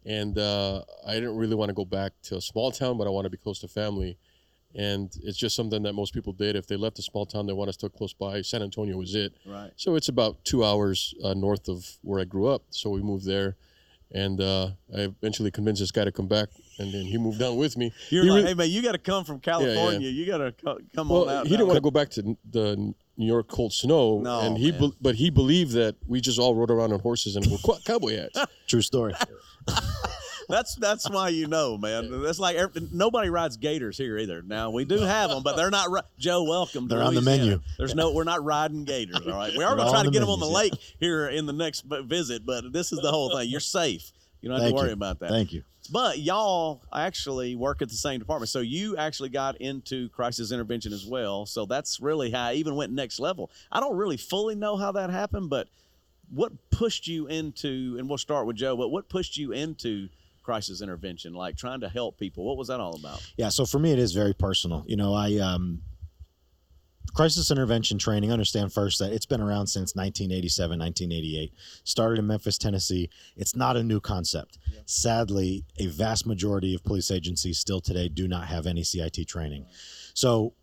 And 0.06 0.38
uh, 0.38 0.84
I 1.06 1.14
didn't 1.16 1.38
really 1.38 1.56
want 1.56 1.70
to 1.70 1.74
go 1.74 1.86
back 1.86 2.14
to 2.24 2.38
a 2.38 2.42
small 2.42 2.72
town, 2.72 2.98
but 2.98 3.06
I 3.08 3.10
want 3.12 3.26
to 3.26 3.30
be 3.30 3.38
close 3.38 3.60
to 3.60 3.68
family. 3.68 4.18
And 4.74 5.12
it's 5.24 5.38
just 5.38 5.56
something 5.56 5.84
that 5.84 5.94
most 5.94 6.14
people 6.14 6.32
did. 6.34 6.56
If 6.56 6.66
they 6.66 6.78
left 6.78 6.98
a 6.98 7.02
small 7.02 7.26
town, 7.26 7.46
they 7.46 7.54
want 7.54 7.68
to 7.70 7.74
stay 7.74 7.90
close 7.90 8.14
by. 8.14 8.42
San 8.42 8.64
Antonio 8.64 8.98
was 8.98 9.16
it. 9.16 9.34
Right. 9.46 9.72
So 9.76 9.96
it's 9.96 10.08
about 10.08 10.44
two 10.46 10.64
hours 10.64 11.14
uh, 11.24 11.34
north 11.34 11.68
of 11.68 11.86
where 12.04 12.20
I 12.22 12.24
grew 12.24 12.48
up. 12.48 12.64
So 12.70 12.90
we 12.90 13.02
moved 13.02 13.26
there. 13.26 13.58
And 14.14 14.42
uh, 14.42 14.72
I 14.94 15.02
eventually 15.02 15.52
convinced 15.52 15.82
this 15.82 15.92
guy 15.92 16.04
to 16.04 16.12
come 16.12 16.28
back. 16.28 16.50
And 16.80 16.94
then 16.94 17.06
he 17.06 17.18
moved 17.18 17.40
down 17.40 17.56
with 17.58 17.78
me. 17.78 17.94
You're 18.10 18.24
He 18.24 18.30
like, 18.30 18.44
re- 18.44 18.48
hey 18.50 18.54
man, 18.56 18.70
you 18.70 18.82
got 18.82 18.92
to 18.94 18.98
come 18.98 19.24
from 19.24 19.40
California. 19.40 20.10
You 20.10 20.26
got 20.26 20.38
to 20.40 20.52
co- 20.52 20.80
come 20.96 21.10
well, 21.10 21.30
on 21.30 21.36
out. 21.36 21.44
he 21.48 21.52
didn't 21.52 21.68
want 21.68 21.78
to 21.78 21.82
go 21.82 21.92
back 21.92 22.10
to 22.12 22.38
the 22.50 22.94
New 23.18 23.26
York 23.28 23.48
cold 23.50 23.72
snow, 23.72 24.20
No, 24.22 24.42
and 24.42 24.58
he, 24.58 24.72
be- 24.72 24.94
but 25.00 25.16
he 25.16 25.30
believed 25.30 25.74
that 25.74 25.96
we 26.08 26.20
just 26.22 26.40
all 26.40 26.56
rode 26.56 26.72
around 26.72 26.92
on 26.92 27.00
horses 27.00 27.36
and 27.36 27.46
wore 27.48 27.60
cow- 27.60 27.80
cowboy 27.86 28.18
hats. 28.18 28.40
true 28.68 28.82
story. 28.82 29.14
That's 30.50 30.76
that's 30.76 31.10
why 31.10 31.30
you 31.30 31.48
know, 31.48 31.78
man. 31.78 32.22
That's 32.24 32.38
like 32.38 32.58
every, 32.58 32.86
nobody 32.92 33.30
rides 33.30 33.56
gators 33.56 33.98
here 33.98 34.18
either. 34.18 34.42
Now 34.42 34.70
we 34.70 34.84
do 34.84 34.98
have 34.98 35.30
them, 35.30 35.44
but 35.44 35.56
they're 35.56 35.72
not. 35.72 35.90
ri- 35.90 36.02
Joe, 36.20 36.44
welcome. 36.44 36.90
They're 36.90 37.02
on 37.02 37.16
the 37.16 37.22
menu. 37.22 37.62
There's 37.78 37.96
no. 37.96 38.12
We're 38.12 38.26
not 38.26 38.44
riding 38.44 38.84
gators. 38.84 39.26
All 39.26 39.34
right. 39.34 39.54
We 39.58 39.64
are 39.64 39.76
going 39.76 39.88
to 39.88 39.92
try 39.92 40.04
to 40.04 40.10
the 40.10 40.12
get 40.12 40.20
them 40.20 40.30
on 40.30 40.42
the 40.42 40.48
menus, 40.48 40.72
lake 40.72 40.74
here 41.00 41.30
in 41.30 41.46
the 41.46 41.54
next 41.54 41.86
visit, 41.86 42.46
but 42.46 42.74
this 42.74 42.92
is 42.92 43.00
the 43.00 43.12
whole 43.12 43.36
thing. 43.36 43.50
You're 43.50 43.62
safe. 43.62 44.12
You 44.42 44.50
don't 44.50 44.58
have 44.58 44.66
Thank 44.66 44.76
to 44.76 44.82
worry 44.82 44.90
you. 44.90 44.94
about 44.94 45.20
that. 45.20 45.30
Thank 45.30 45.54
you. 45.54 45.64
But 45.90 46.20
y'all 46.20 46.82
actually 46.94 47.56
work 47.56 47.82
at 47.82 47.90
the 47.90 47.96
same 47.96 48.20
department. 48.20 48.50
So 48.50 48.60
you 48.60 48.98
actually 48.98 49.30
got 49.30 49.60
into 49.62 50.10
crisis 50.10 50.52
intervention 50.52 50.94
as 50.94 51.06
well. 51.06 51.46
So 51.46 51.66
that's 51.66 52.00
really 52.00 52.32
how 52.32 52.48
I 52.48 52.54
even 52.54 52.76
went 52.76 52.92
next 52.92 53.20
level. 53.20 53.52
I 53.72 53.80
don't 53.80 53.96
really 53.96 54.18
fully 54.18 54.56
know 54.56 54.78
how 54.78 54.92
that 54.94 55.10
happened, 55.10 55.50
but 55.50 55.68
what 56.34 56.52
pushed 56.72 57.08
you 57.08 57.28
into, 57.28 57.96
and 58.00 58.08
we'll 58.08 58.18
start 58.18 58.48
with 58.48 58.56
Joe, 58.56 58.78
but 58.78 58.90
what 58.90 59.10
pushed 59.10 59.38
you 59.38 59.52
into 59.52 60.10
crisis 60.44 60.82
intervention, 60.82 61.34
like 61.34 61.58
trying 61.58 61.82
to 61.82 61.90
help 61.90 62.18
people? 62.18 62.46
What 62.46 62.58
was 62.58 62.70
that 62.70 62.80
all 62.80 62.96
about? 62.96 63.22
Yeah, 63.38 63.50
so 63.50 63.66
for 63.66 63.80
me, 63.80 63.92
it 63.92 64.00
is 64.00 64.14
very 64.14 64.34
personal. 64.34 64.84
You 64.88 64.96
know, 64.96 65.14
I 65.14 65.36
um, 65.38 65.82
crisis 67.14 67.52
intervention 67.52 67.98
training. 67.98 68.32
Understand 68.32 68.74
first 68.74 69.00
that 69.00 69.12
it's 69.12 69.26
been 69.26 69.42
around 69.42 69.68
since 69.68 69.96
1987, 69.96 70.80
1988. 70.80 71.54
Started 71.84 72.20
in 72.20 72.28
Memphis, 72.28 72.58
Tennessee. 72.58 73.10
It's 73.36 73.56
not 73.56 73.78
a 73.78 73.84
new 73.84 74.00
concept. 74.00 74.58
Sadly, 74.86 75.66
a 75.78 75.88
vast 75.88 76.26
majority 76.26 76.74
of 76.74 76.84
police 76.84 77.12
agencies 77.12 77.60
still 77.60 77.82
today 77.82 78.08
do 78.08 78.28
not 78.28 78.48
have 78.48 78.66
any 78.68 78.84
CIT 78.84 79.28
training. 79.28 79.66
So. 80.14 80.54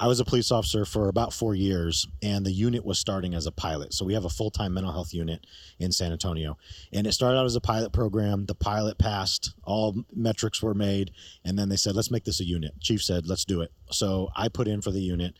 I 0.00 0.06
was 0.06 0.18
a 0.18 0.24
police 0.24 0.50
officer 0.50 0.86
for 0.86 1.10
about 1.10 1.34
four 1.34 1.54
years, 1.54 2.06
and 2.22 2.44
the 2.44 2.50
unit 2.50 2.86
was 2.86 2.98
starting 2.98 3.34
as 3.34 3.44
a 3.44 3.52
pilot. 3.52 3.92
So 3.92 4.06
we 4.06 4.14
have 4.14 4.24
a 4.24 4.30
full 4.30 4.50
time 4.50 4.72
mental 4.72 4.92
health 4.92 5.12
unit 5.12 5.46
in 5.78 5.92
San 5.92 6.10
Antonio, 6.10 6.56
and 6.90 7.06
it 7.06 7.12
started 7.12 7.38
out 7.38 7.44
as 7.44 7.54
a 7.54 7.60
pilot 7.60 7.92
program. 7.92 8.46
The 8.46 8.54
pilot 8.54 8.96
passed, 8.96 9.52
all 9.62 9.94
metrics 10.16 10.62
were 10.62 10.72
made, 10.72 11.10
and 11.44 11.58
then 11.58 11.68
they 11.68 11.76
said, 11.76 11.94
let's 11.94 12.10
make 12.10 12.24
this 12.24 12.40
a 12.40 12.44
unit. 12.44 12.72
Chief 12.80 13.02
said, 13.02 13.26
let's 13.26 13.44
do 13.44 13.60
it. 13.60 13.72
So 13.90 14.30
I 14.34 14.48
put 14.48 14.68
in 14.68 14.80
for 14.80 14.90
the 14.90 15.02
unit, 15.02 15.34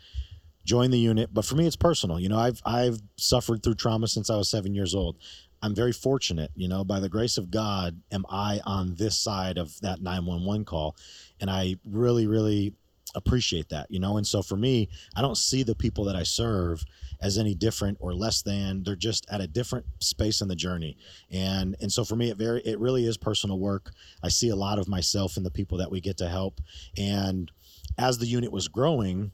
joined 0.67 0.93
the 0.93 0.99
unit. 0.99 1.33
But 1.33 1.47
for 1.47 1.55
me, 1.55 1.67
it's 1.67 1.75
personal. 1.75 2.21
You 2.21 2.29
know, 2.29 2.39
I've, 2.39 2.61
I've 2.67 3.01
suffered 3.17 3.63
through 3.63 3.77
trauma 3.77 4.09
since 4.09 4.29
I 4.29 4.37
was 4.37 4.51
seven 4.51 4.75
years 4.75 4.95
old. 4.95 5.17
I'm 5.63 5.75
very 5.75 5.93
fortunate, 5.93 6.51
you 6.55 6.69
know, 6.69 6.85
by 6.85 7.01
the 7.01 7.09
grace 7.09 7.39
of 7.39 7.51
God, 7.51 8.01
am 8.11 8.25
I 8.31 8.61
on 8.65 8.95
this 8.95 9.19
side 9.19 9.59
of 9.59 9.79
that 9.81 10.03
911 10.03 10.65
call. 10.65 10.97
And 11.39 11.51
I 11.51 11.77
really, 11.85 12.27
really 12.27 12.75
appreciate 13.15 13.69
that, 13.71 13.91
you 13.91 13.99
know. 13.99 14.17
And 14.17 14.27
so 14.27 14.43
for 14.43 14.57
me, 14.57 14.89
I 15.17 15.23
don't 15.23 15.37
see 15.37 15.63
the 15.63 15.75
people 15.75 16.05
that 16.05 16.17
I 16.17 16.23
serve 16.23 16.85
as 17.21 17.39
any 17.39 17.55
different 17.55 17.99
or 18.01 18.15
less 18.15 18.43
than. 18.43 18.83
They're 18.83 18.97
just 18.97 19.27
at 19.31 19.41
a 19.41 19.47
different 19.47 19.87
space 20.01 20.41
in 20.41 20.49
the 20.49 20.57
journey. 20.57 20.97
And 21.31 21.77
and 21.81 21.93
so 21.93 22.05
for 22.05 22.17
me, 22.17 22.31
it 22.31 22.37
very 22.37 22.61
it 22.63 22.79
really 22.79 23.07
is 23.07 23.17
personal 23.17 23.59
work. 23.59 23.91
I 24.23 24.29
see 24.29 24.49
a 24.49 24.57
lot 24.57 24.79
of 24.79 24.89
myself 24.89 25.37
in 25.37 25.43
the 25.43 25.51
people 25.51 25.79
that 25.79 25.91
we 25.91 26.01
get 26.01 26.17
to 26.19 26.29
help. 26.29 26.61
And 26.97 27.51
as 27.99 28.19
the 28.19 28.27
unit 28.27 28.53
was 28.53 28.69
growing, 28.69 29.33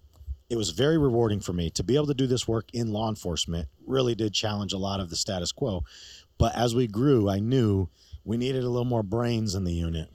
it 0.48 0.56
was 0.56 0.70
very 0.70 0.98
rewarding 0.98 1.40
for 1.40 1.52
me 1.52 1.70
to 1.70 1.82
be 1.82 1.96
able 1.96 2.06
to 2.06 2.14
do 2.14 2.26
this 2.26 2.46
work 2.46 2.68
in 2.72 2.92
law 2.92 3.08
enforcement. 3.08 3.68
Really 3.86 4.14
did 4.14 4.32
challenge 4.32 4.72
a 4.72 4.78
lot 4.78 5.00
of 5.00 5.10
the 5.10 5.16
status 5.16 5.52
quo. 5.52 5.84
But 6.38 6.54
as 6.56 6.74
we 6.74 6.86
grew, 6.86 7.28
I 7.28 7.38
knew 7.38 7.88
we 8.24 8.36
needed 8.36 8.64
a 8.64 8.68
little 8.68 8.84
more 8.84 9.02
brains 9.02 9.54
in 9.54 9.64
the 9.64 9.72
unit. 9.72 10.08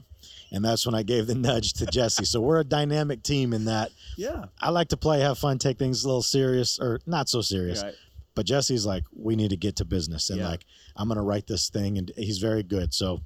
And 0.51 0.63
that's 0.65 0.85
when 0.85 0.95
I 0.95 1.03
gave 1.03 1.27
the 1.27 1.35
nudge 1.49 1.73
to 1.73 1.85
Jesse. 1.85 2.25
So 2.25 2.41
we're 2.41 2.59
a 2.59 2.63
dynamic 2.63 3.23
team 3.23 3.53
in 3.53 3.65
that 3.65 3.91
Yeah. 4.17 4.45
I 4.59 4.69
like 4.69 4.89
to 4.89 4.97
play, 4.97 5.21
have 5.21 5.37
fun, 5.37 5.57
take 5.57 5.77
things 5.79 6.03
a 6.03 6.07
little 6.07 6.21
serious 6.21 6.79
or 6.79 6.99
not 7.05 7.29
so 7.29 7.41
serious. 7.41 7.81
Right. 7.83 7.93
But 8.35 8.45
Jesse's 8.45 8.85
like, 8.85 9.03
we 9.13 9.35
need 9.35 9.49
to 9.49 9.57
get 9.57 9.75
to 9.77 9.85
business, 9.85 10.29
and 10.29 10.39
Yeah. 10.39 10.47
like, 10.49 10.65
I'm 10.95 11.07
gonna 11.09 11.21
write 11.23 11.47
this 11.47 11.69
thing, 11.69 11.97
and 11.97 12.11
he's 12.15 12.37
very 12.37 12.63
good. 12.63 12.93
So 12.93 13.19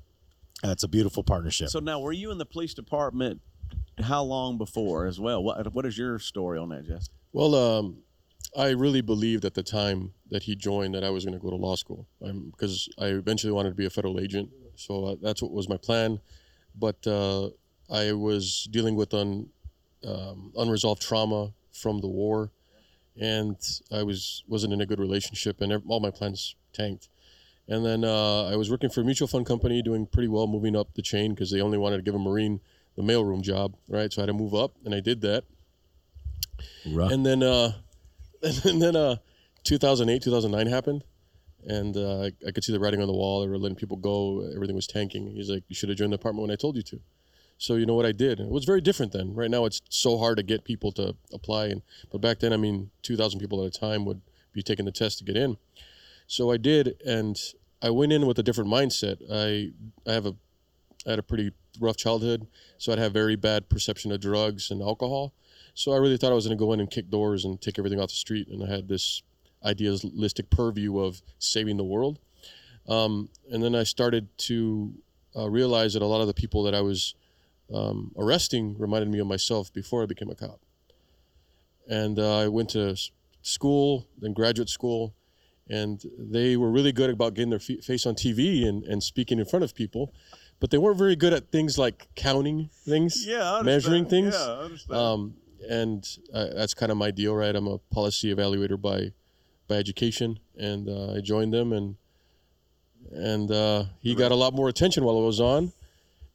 it's 0.63 0.83
a 0.83 0.87
beautiful 0.87 1.23
partnership. 1.23 1.69
So 1.69 1.79
now, 1.79 1.99
were 1.99 2.11
you 2.11 2.31
in 2.31 2.37
the 2.39 2.45
police 2.45 2.73
department 2.73 3.39
how 4.01 4.23
long 4.23 4.57
before 4.57 5.05
as 5.05 5.19
well? 5.19 5.43
What 5.43 5.73
What 5.73 5.85
is 5.85 5.95
your 5.97 6.17
story 6.17 6.57
on 6.57 6.69
that, 6.69 6.85
Jesse? 6.87 7.11
Well, 7.33 7.53
um, 7.53 7.97
I 8.57 8.69
really 8.69 9.01
believed 9.01 9.45
at 9.45 9.53
the 9.53 9.61
time 9.63 10.13
that 10.31 10.43
he 10.43 10.55
joined 10.55 10.95
that 10.95 11.03
I 11.03 11.09
was 11.11 11.23
going 11.25 11.37
to 11.37 11.43
go 11.43 11.49
to 11.51 11.55
law 11.55 11.75
school 11.75 12.07
um, 12.23 12.49
because 12.51 12.89
I 12.97 13.07
eventually 13.07 13.51
wanted 13.53 13.69
to 13.69 13.75
be 13.75 13.85
a 13.85 13.89
federal 13.91 14.19
agent. 14.19 14.49
So 14.75 15.05
uh, 15.05 15.15
that's 15.21 15.41
what 15.41 15.51
was 15.51 15.67
my 15.69 15.77
plan. 15.77 16.19
But 16.77 17.05
uh, 17.07 17.49
I 17.89 18.11
was 18.13 18.67
dealing 18.71 18.95
with 18.95 19.13
un, 19.13 19.47
um, 20.05 20.51
unresolved 20.57 21.01
trauma 21.01 21.53
from 21.71 22.01
the 22.01 22.07
war, 22.07 22.51
and 23.19 23.55
I 23.91 24.03
was 24.03 24.43
wasn't 24.47 24.73
in 24.73 24.81
a 24.81 24.85
good 24.85 24.99
relationship, 24.99 25.61
and 25.61 25.81
all 25.87 25.99
my 25.99 26.11
plans 26.11 26.55
tanked. 26.73 27.09
And 27.67 27.83
then 27.83 28.03
uh, 28.03 28.45
I 28.45 28.55
was 28.55 28.69
working 28.69 28.89
for 28.89 29.01
a 29.01 29.03
mutual 29.03 29.27
fund 29.27 29.45
company, 29.45 29.81
doing 29.81 30.05
pretty 30.05 30.27
well, 30.27 30.45
moving 30.45 30.75
up 30.75 30.93
the 30.93 31.01
chain 31.01 31.33
because 31.33 31.49
they 31.49 31.61
only 31.61 31.79
wanted 31.79 31.97
to 31.97 32.03
give 32.03 32.13
a 32.13 32.19
Marine 32.19 32.59
the 32.95 33.01
mailroom 33.01 33.41
job, 33.41 33.75
right? 33.87 34.11
So 34.13 34.21
I 34.21 34.23
had 34.23 34.27
to 34.27 34.33
move 34.33 34.53
up, 34.53 34.73
and 34.85 34.93
I 34.93 34.99
did 34.99 35.21
that 35.21 35.45
Rough. 36.85 37.11
and 37.11 37.25
then 37.25 37.43
uh 37.43 37.73
and 38.63 38.81
then 38.81 38.95
uh 38.95 39.17
2008 39.63 40.21
2009 40.21 40.67
happened 40.67 41.03
and 41.67 41.97
uh, 41.97 42.29
I, 42.47 42.51
could 42.51 42.63
see 42.63 42.71
the 42.71 42.79
writing 42.79 43.01
on 43.01 43.07
the 43.07 43.13
wall. 43.13 43.41
They 43.41 43.47
were 43.47 43.57
letting 43.57 43.75
people 43.75 43.97
go. 43.97 44.49
Everything 44.53 44.75
was 44.75 44.87
tanking. 44.87 45.27
He's 45.31 45.49
like 45.49 45.63
you 45.67 45.75
should 45.75 45.89
have 45.89 45.97
joined 45.97 46.11
the 46.11 46.17
apartment 46.17 46.47
when 46.47 46.51
i 46.51 46.55
told 46.55 46.75
you 46.75 46.83
to. 46.83 46.99
So 47.57 47.75
you 47.75 47.85
know 47.85 47.95
what 47.95 48.05
i 48.05 48.11
did? 48.11 48.39
It 48.39 48.49
was 48.49 48.65
very 48.65 48.81
different 48.81 49.11
then. 49.11 49.33
Right 49.33 49.49
now 49.49 49.65
it's 49.65 49.81
so 49.89 50.17
hard 50.17 50.37
to 50.37 50.43
get 50.43 50.63
people 50.63 50.91
to 50.93 51.15
apply 51.33 51.67
and 51.67 51.81
but 52.11 52.21
back 52.21 52.39
then 52.39 52.53
i 52.53 52.57
mean 52.57 52.91
2000 53.03 53.39
people 53.39 53.63
at 53.63 53.75
a 53.75 53.79
time 53.79 54.05
would 54.05 54.21
be 54.53 54.63
taking 54.63 54.85
the 54.85 54.91
test 54.91 55.17
to 55.19 55.23
get 55.23 55.37
in. 55.37 55.57
So 56.27 56.51
i 56.51 56.57
did 56.57 57.01
and 57.05 57.37
i 57.81 57.89
went 57.89 58.13
in 58.13 58.25
with 58.27 58.39
a 58.39 58.43
different 58.43 58.69
mindset. 58.69 59.17
I 59.31 59.71
i 60.09 60.13
have 60.13 60.25
a 60.25 60.35
i 61.07 61.11
had 61.11 61.19
a 61.19 61.23
pretty 61.23 61.51
rough 61.79 61.97
childhood 61.97 62.47
so 62.77 62.93
i'd 62.93 62.99
have 62.99 63.11
very 63.11 63.35
bad 63.35 63.67
perception 63.67 64.11
of 64.11 64.19
drugs 64.21 64.71
and 64.71 64.81
alcohol. 64.81 65.33
So 65.75 65.91
I 65.91 65.97
really 65.97 66.17
thought 66.17 66.31
I 66.31 66.35
was 66.35 66.47
going 66.47 66.57
to 66.57 66.63
go 66.63 66.71
in 66.71 66.79
and 66.79 66.89
kick 66.89 67.09
doors 67.09 67.43
and 67.43 67.61
take 67.61 67.77
everything 67.77 67.99
off 67.99 68.09
the 68.09 68.15
street. 68.15 68.47
And 68.47 68.63
I 68.63 68.67
had 68.67 68.87
this 68.87 69.21
idealistic 69.65 70.49
purview 70.49 70.99
of 70.99 71.21
saving 71.39 71.77
the 71.77 71.83
world. 71.83 72.19
Um, 72.87 73.29
and 73.51 73.63
then 73.63 73.75
I 73.75 73.83
started 73.83 74.29
to 74.39 74.93
uh, 75.35 75.49
realize 75.49 75.93
that 75.93 76.01
a 76.01 76.05
lot 76.05 76.21
of 76.21 76.27
the 76.27 76.33
people 76.33 76.63
that 76.63 76.75
I 76.75 76.81
was 76.81 77.15
um, 77.73 78.11
arresting 78.17 78.77
reminded 78.77 79.09
me 79.09 79.19
of 79.19 79.27
myself 79.27 79.73
before 79.73 80.03
I 80.03 80.05
became 80.05 80.29
a 80.29 80.35
cop. 80.35 80.59
And 81.87 82.19
uh, 82.19 82.39
I 82.39 82.47
went 82.47 82.69
to 82.71 82.95
school, 83.41 84.07
then 84.19 84.33
graduate 84.33 84.69
school, 84.69 85.13
and 85.67 86.03
they 86.17 86.57
were 86.57 86.69
really 86.69 86.91
good 86.91 87.09
about 87.09 87.33
getting 87.33 87.49
their 87.49 87.59
face 87.59 88.05
on 88.05 88.15
TV 88.15 88.67
and, 88.67 88.83
and 88.83 89.01
speaking 89.01 89.39
in 89.39 89.45
front 89.45 89.63
of 89.63 89.73
people, 89.73 90.13
but 90.59 90.69
they 90.69 90.77
weren't 90.77 90.97
very 90.97 91.15
good 91.15 91.33
at 91.33 91.51
things 91.51 91.77
like 91.77 92.07
counting 92.15 92.69
things, 92.85 93.25
yeah, 93.25 93.61
measuring 93.63 94.05
things. 94.05 94.35
Yeah, 94.35 94.69
I. 94.91 94.95
Um, 94.95 95.35
and 95.67 96.07
uh, 96.33 96.47
that's 96.53 96.75
kind 96.75 96.91
of 96.91 96.97
my 96.97 97.09
deal, 97.09 97.35
right? 97.35 97.55
I'm 97.55 97.67
a 97.67 97.79
policy 97.91 98.33
evaluator 98.33 98.79
by 98.79 99.11
by 99.67 99.75
education, 99.75 100.39
and 100.57 100.89
uh, 100.89 101.13
I 101.13 101.21
joined 101.21 101.53
them, 101.53 101.73
and 101.73 101.95
and 103.11 103.51
uh, 103.51 103.85
he 103.99 104.15
got 104.15 104.31
a 104.31 104.35
lot 104.35 104.53
more 104.53 104.67
attention 104.67 105.03
while 105.03 105.17
I 105.17 105.21
was 105.21 105.39
on, 105.39 105.73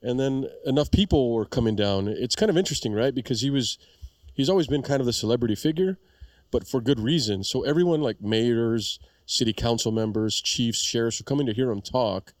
and 0.01 0.19
then 0.19 0.47
enough 0.65 0.91
people 0.91 1.33
were 1.33 1.45
coming 1.45 1.75
down. 1.75 2.07
It's 2.07 2.35
kind 2.35 2.49
of 2.49 2.57
interesting, 2.57 2.93
right? 2.93 3.13
Because 3.13 3.41
he 3.41 3.49
was 3.49 3.77
he's 4.33 4.49
always 4.49 4.67
been 4.67 4.81
kind 4.81 4.99
of 4.99 5.05
the 5.05 5.13
celebrity 5.13 5.55
figure, 5.55 5.97
but 6.51 6.67
for 6.67 6.81
good 6.81 6.99
reason. 6.99 7.43
So 7.43 7.63
everyone 7.63 8.01
like 8.01 8.21
mayors, 8.21 8.99
city 9.25 9.53
council 9.53 9.91
members, 9.91 10.41
chiefs, 10.41 10.81
sheriffs 10.81 11.19
were 11.19 11.25
coming 11.25 11.45
to 11.45 11.53
hear 11.53 11.69
him 11.71 11.81
talk, 11.81 12.33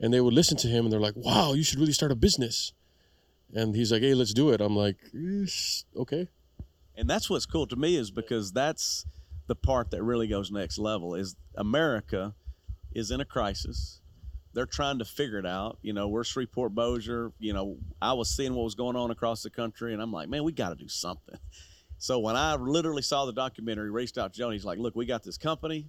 and 0.00 0.12
they 0.12 0.20
would 0.20 0.34
listen 0.34 0.56
to 0.58 0.68
him, 0.68 0.86
and 0.86 0.92
they're 0.92 1.00
like, 1.00 1.16
"Wow, 1.16 1.54
you 1.54 1.62
should 1.62 1.78
really 1.78 1.92
start 1.92 2.12
a 2.12 2.16
business." 2.16 2.72
And 3.52 3.74
he's 3.74 3.92
like, 3.92 4.02
"Hey, 4.02 4.14
let's 4.14 4.34
do 4.34 4.50
it." 4.50 4.60
I'm 4.60 4.76
like, 4.76 4.96
"Okay." 5.96 6.28
And 6.96 7.10
that's 7.10 7.28
what's 7.28 7.46
cool 7.46 7.66
to 7.66 7.76
me 7.76 7.96
is 7.96 8.10
because 8.10 8.52
that's 8.52 9.04
the 9.46 9.54
part 9.54 9.90
that 9.90 10.02
really 10.02 10.26
goes 10.26 10.50
next 10.50 10.78
level 10.78 11.14
is 11.14 11.36
America 11.56 12.34
is 12.92 13.10
in 13.10 13.20
a 13.20 13.24
crisis. 13.24 14.00
They're 14.52 14.66
trying 14.66 15.00
to 15.00 15.04
figure 15.04 15.38
it 15.38 15.46
out. 15.46 15.78
You 15.82 15.92
know, 15.92 16.08
we're 16.08 16.24
Shreveport 16.24 16.74
Bossier. 16.74 17.32
You 17.38 17.52
know, 17.52 17.76
I 18.00 18.12
was 18.12 18.30
seeing 18.30 18.54
what 18.54 18.64
was 18.64 18.76
going 18.76 18.96
on 18.96 19.10
across 19.10 19.42
the 19.42 19.50
country, 19.50 19.92
and 19.92 20.00
I'm 20.00 20.12
like, 20.12 20.28
man, 20.28 20.44
we 20.44 20.52
got 20.52 20.70
to 20.70 20.76
do 20.76 20.88
something. 20.88 21.38
So 21.96 22.18
when 22.18 22.36
I 22.36 22.56
literally 22.56 23.00
saw 23.00 23.24
the 23.24 23.32
documentary, 23.32 23.90
reached 23.90 24.18
out 24.18 24.34
to 24.34 24.38
Joe, 24.38 24.50
he's 24.50 24.64
like, 24.64 24.78
look, 24.78 24.94
we 24.94 25.06
got 25.06 25.22
this 25.22 25.38
company. 25.38 25.86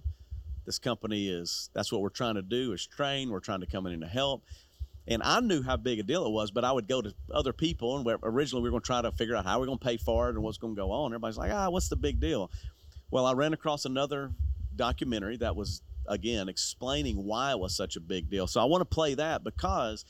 This 0.64 0.78
company 0.78 1.28
is, 1.28 1.68
that's 1.74 1.92
what 1.92 2.00
we're 2.00 2.08
trying 2.08 2.36
to 2.36 2.42
do 2.42 2.72
is 2.72 2.86
train. 2.86 3.28
We're 3.28 3.40
trying 3.40 3.60
to 3.60 3.66
come 3.66 3.86
in 3.86 3.92
and 3.92 4.04
help. 4.04 4.44
And 5.08 5.22
I 5.22 5.40
knew 5.40 5.62
how 5.62 5.76
big 5.76 6.00
a 6.00 6.02
deal 6.02 6.26
it 6.26 6.30
was, 6.30 6.50
but 6.50 6.64
I 6.64 6.72
would 6.72 6.88
go 6.88 7.00
to 7.00 7.14
other 7.32 7.52
people, 7.52 7.98
and 7.98 8.18
originally 8.22 8.62
we 8.62 8.68
were 8.68 8.72
going 8.72 8.82
to 8.82 8.86
try 8.86 9.02
to 9.02 9.12
figure 9.12 9.36
out 9.36 9.44
how 9.44 9.60
we're 9.60 9.66
going 9.66 9.78
to 9.78 9.84
pay 9.84 9.96
for 9.98 10.28
it 10.28 10.34
and 10.34 10.42
what's 10.42 10.58
going 10.58 10.74
to 10.74 10.80
go 10.80 10.90
on. 10.90 11.12
Everybody's 11.12 11.36
like, 11.36 11.52
ah, 11.52 11.68
what's 11.70 11.88
the 11.88 11.96
big 11.96 12.18
deal? 12.18 12.50
Well, 13.10 13.26
I 13.26 13.32
ran 13.32 13.52
across 13.52 13.84
another 13.84 14.32
documentary 14.74 15.36
that 15.38 15.56
was 15.56 15.82
again 16.08 16.48
explaining 16.48 17.16
why 17.24 17.52
it 17.52 17.58
was 17.58 17.76
such 17.76 17.96
a 17.96 18.00
big 18.00 18.30
deal. 18.30 18.46
So 18.46 18.60
I 18.60 18.64
want 18.64 18.80
to 18.82 18.94
play 18.94 19.14
that 19.14 19.44
because, 19.44 20.04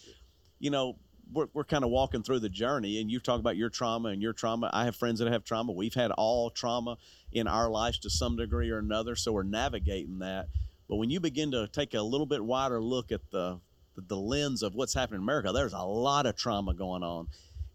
you 0.59 0.71
know, 0.71 0.97
we're, 1.33 1.49
we're 1.53 1.65
kind 1.65 1.85
of 1.85 1.91
walking 1.91 2.23
through 2.23 2.41
the 2.41 2.49
journey 2.49 3.01
and 3.01 3.11
you 3.11 3.19
talk 3.21 3.41
about 3.41 3.57
your 3.57 3.69
trauma 3.69 4.11
and 4.11 4.23
your 4.23 4.33
trauma. 4.33 4.71
I 4.73 4.85
have 4.85 4.97
friends 4.97 5.19
that 5.19 5.31
have 5.31 5.45
trauma. 5.45 5.73
We've 5.73 5.95
had 5.95 6.11
all 6.13 6.51
trauma 6.51 6.97
in 7.33 7.47
our 7.47 7.69
lives 7.69 7.99
to 8.01 8.11
some 8.11 8.37
degree 8.37 8.71
or 8.71 8.79
another. 8.79 9.17
So 9.17 9.33
we're 9.33 9.43
navigating 9.43 10.21
that. 10.21 10.47
But 10.89 10.97
when 10.97 11.11
you 11.11 11.19
begin 11.21 11.51
to 11.51 11.67
take 11.69 11.95
a 11.95 12.03
little 12.03 12.27
bit 12.27 12.45
wider 12.45 12.81
look 12.81 13.11
at 13.11 13.31
the, 13.31 13.61
the, 13.97 14.03
the 14.03 14.17
lens 14.17 14.63
of 14.63 14.75
what's 14.75 14.95
happening 14.95 15.19
in 15.19 15.25
America, 15.25 15.51
there's 15.53 15.73
a 15.73 15.83
lot 15.83 16.27
of 16.27 16.37
trauma 16.37 16.75
going 16.75 17.03
on. 17.03 17.27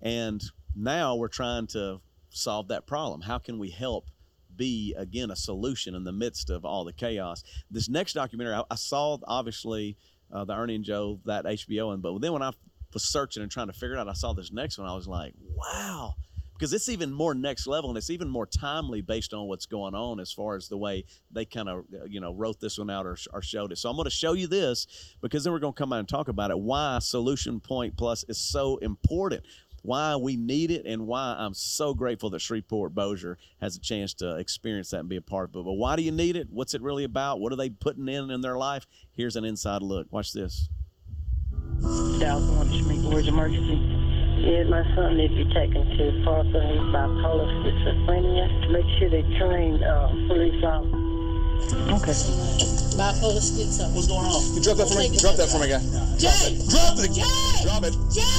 And 0.02 0.42
now 0.76 1.16
we're 1.16 1.28
trying 1.28 1.68
to 1.68 2.00
solve 2.30 2.70
that 2.70 2.88
problem. 2.88 3.22
How 3.22 3.38
can 3.38 3.60
we 3.60 3.70
help 3.70 4.06
be 4.62 4.94
again 4.96 5.32
a 5.32 5.36
solution 5.36 5.96
in 5.96 6.04
the 6.04 6.12
midst 6.12 6.52
of 6.52 6.66
all 6.66 6.86
the 6.86 6.94
chaos. 6.94 7.44
This 7.72 7.90
next 7.90 8.14
documentary, 8.14 8.54
I, 8.54 8.64
I 8.70 8.76
saw 8.76 9.18
obviously 9.28 9.98
uh, 10.32 10.46
the 10.46 10.54
Ernie 10.54 10.76
and 10.76 10.84
Joe 10.84 11.20
that 11.26 11.46
HBO, 11.46 11.88
one, 11.88 12.00
but 12.00 12.22
then 12.22 12.32
when 12.32 12.44
I 12.44 12.52
was 12.94 13.04
searching 13.04 13.42
and 13.42 13.52
trying 13.52 13.68
to 13.68 13.74
figure 13.74 13.96
it 13.96 14.00
out, 14.00 14.08
I 14.08 14.14
saw 14.14 14.34
this 14.34 14.52
next 14.52 14.78
one. 14.78 14.88
I 14.88 14.94
was 14.94 15.08
like, 15.08 15.34
wow, 15.42 16.14
because 16.54 16.74
it's 16.74 16.90
even 16.90 17.12
more 17.12 17.34
next 17.34 17.66
level 17.66 17.90
and 17.90 17.98
it's 17.98 18.12
even 18.12 18.30
more 18.30 18.46
timely 18.46 19.02
based 19.02 19.34
on 19.34 19.48
what's 19.48 19.66
going 19.66 19.96
on 19.96 20.20
as 20.20 20.32
far 20.32 20.56
as 20.56 20.68
the 20.68 20.78
way 20.78 21.06
they 21.32 21.44
kind 21.44 21.68
of 21.68 21.86
uh, 22.00 22.06
you 22.06 22.22
know 22.22 22.32
wrote 22.32 22.60
this 22.60 22.78
one 22.78 22.92
out 22.92 23.08
or, 23.08 23.18
or 23.34 23.42
showed 23.42 23.72
it. 23.72 23.80
So 23.80 23.90
I'm 23.90 23.96
going 23.96 24.04
to 24.04 24.12
show 24.12 24.34
you 24.34 24.46
this 24.46 25.16
because 25.24 25.44
then 25.44 25.54
we're 25.54 25.60
going 25.60 25.74
to 25.74 25.80
come 25.80 25.92
out 25.92 25.98
and 26.00 26.08
talk 26.08 26.28
about 26.28 26.52
it. 26.52 26.60
Why 26.60 27.00
Solution 27.00 27.60
Point 27.60 27.98
Plus 27.98 28.24
is 28.30 28.38
so 28.38 28.78
important 28.78 29.44
why 29.82 30.16
we 30.16 30.36
need 30.36 30.72
it 30.72 30.86
and 30.86 31.08
why 31.08 31.36
I'm 31.38 31.54
so 31.54 31.94
grateful 31.94 32.30
that 32.32 32.40
Shreveport 32.40 32.94
Bossier 32.94 33.38
has 33.60 33.76
a 33.76 33.80
chance 33.80 34.14
to 34.16 34.38
experience 34.38 34.92
that 34.92 35.00
and 35.00 35.10
be 35.10 35.16
a 35.16 35.22
part 35.22 35.50
of 35.50 35.56
it. 35.56 35.66
But 35.66 35.74
why 35.74 35.96
do 35.96 36.04
you 36.04 36.12
need 36.12 36.36
it? 36.36 36.48
What's 36.50 36.74
it 36.74 36.82
really 36.82 37.04
about? 37.04 37.40
What 37.40 37.52
are 37.52 37.58
they 37.58 37.70
putting 37.70 38.08
in 38.08 38.30
in 38.30 38.42
their 38.42 38.58
life? 38.58 38.86
Here's 39.14 39.36
an 39.36 39.46
inside 39.46 39.82
look. 39.82 40.08
Watch 40.12 40.34
this. 40.34 40.70
Dallas 42.20 42.48
wants 42.52 42.78
to 42.78 42.84
make 42.84 43.02
words 43.12 43.28
emergency. 43.28 44.02
Yeah, 44.42 44.64
my 44.64 44.84
son 44.96 45.18
needs 45.18 45.34
to 45.34 45.46
be 45.46 45.54
taken 45.54 45.86
to 45.86 46.22
Parker. 46.26 46.62
He's 46.68 46.82
bipolar 46.94 47.48
schizophrenia. 47.62 48.72
Make 48.72 48.86
sure 49.00 49.10
they 49.10 49.22
train 49.38 49.84
uh, 49.84 50.08
police 50.28 50.64
officers. 50.64 52.02
Okay. 52.02 52.81
Bipolar 52.98 53.40
schizo. 53.40 53.94
What's 53.94 54.08
going 54.08 54.26
on? 54.26 54.56
You 54.56 54.62
drop 54.62 54.78
that 54.78 54.90
for 54.90 55.00
me. 55.00 55.10
Drop 55.18 55.36
that 55.36 55.50
for 55.50 55.60
me, 55.60 55.70
guy. 55.70 55.80
Jay! 56.18 56.60
Drop 56.70 57.00
it. 57.00 57.12
Jay! 57.12 57.24
Drop 57.64 57.84
it. 57.84 57.96
Jay! 58.12 58.32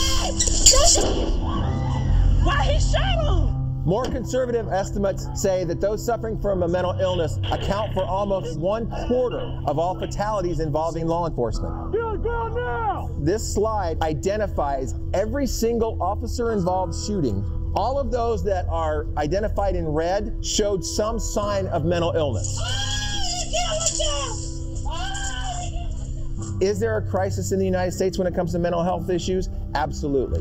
Why 2.44 2.64
he 2.64 2.78
shot 2.80 3.24
him? 3.24 3.62
More 3.84 4.04
conservative 4.04 4.68
estimates 4.68 5.26
say 5.34 5.64
that 5.64 5.80
those 5.80 6.04
suffering 6.04 6.40
from 6.40 6.62
a 6.62 6.68
mental 6.68 6.92
illness 7.00 7.38
account 7.50 7.92
for 7.94 8.04
almost 8.04 8.58
one 8.58 8.88
quarter 9.08 9.60
of 9.66 9.78
all 9.78 9.98
fatalities 9.98 10.60
involving 10.60 11.06
law 11.06 11.26
enforcement. 11.26 11.92
Kill 11.92 12.16
girl 12.18 12.50
now! 12.54 13.10
This 13.18 13.54
slide 13.54 14.00
identifies 14.02 14.94
every 15.14 15.46
single 15.46 16.00
officer 16.00 16.52
involved 16.52 16.94
shooting. 17.06 17.44
All 17.74 17.98
of 17.98 18.12
those 18.12 18.44
that 18.44 18.66
are 18.68 19.06
identified 19.16 19.74
in 19.74 19.88
red 19.88 20.44
showed 20.44 20.84
some 20.84 21.18
sign 21.18 21.66
of 21.68 21.84
mental 21.84 22.12
illness. 22.12 22.56
Ah, 22.62 22.82
Is 26.62 26.78
there 26.78 26.96
a 26.96 27.02
crisis 27.02 27.50
in 27.50 27.58
the 27.58 27.64
United 27.64 27.90
States 27.90 28.18
when 28.18 28.28
it 28.28 28.36
comes 28.36 28.52
to 28.52 28.58
mental 28.60 28.84
health 28.84 29.10
issues? 29.10 29.48
Absolutely. 29.74 30.38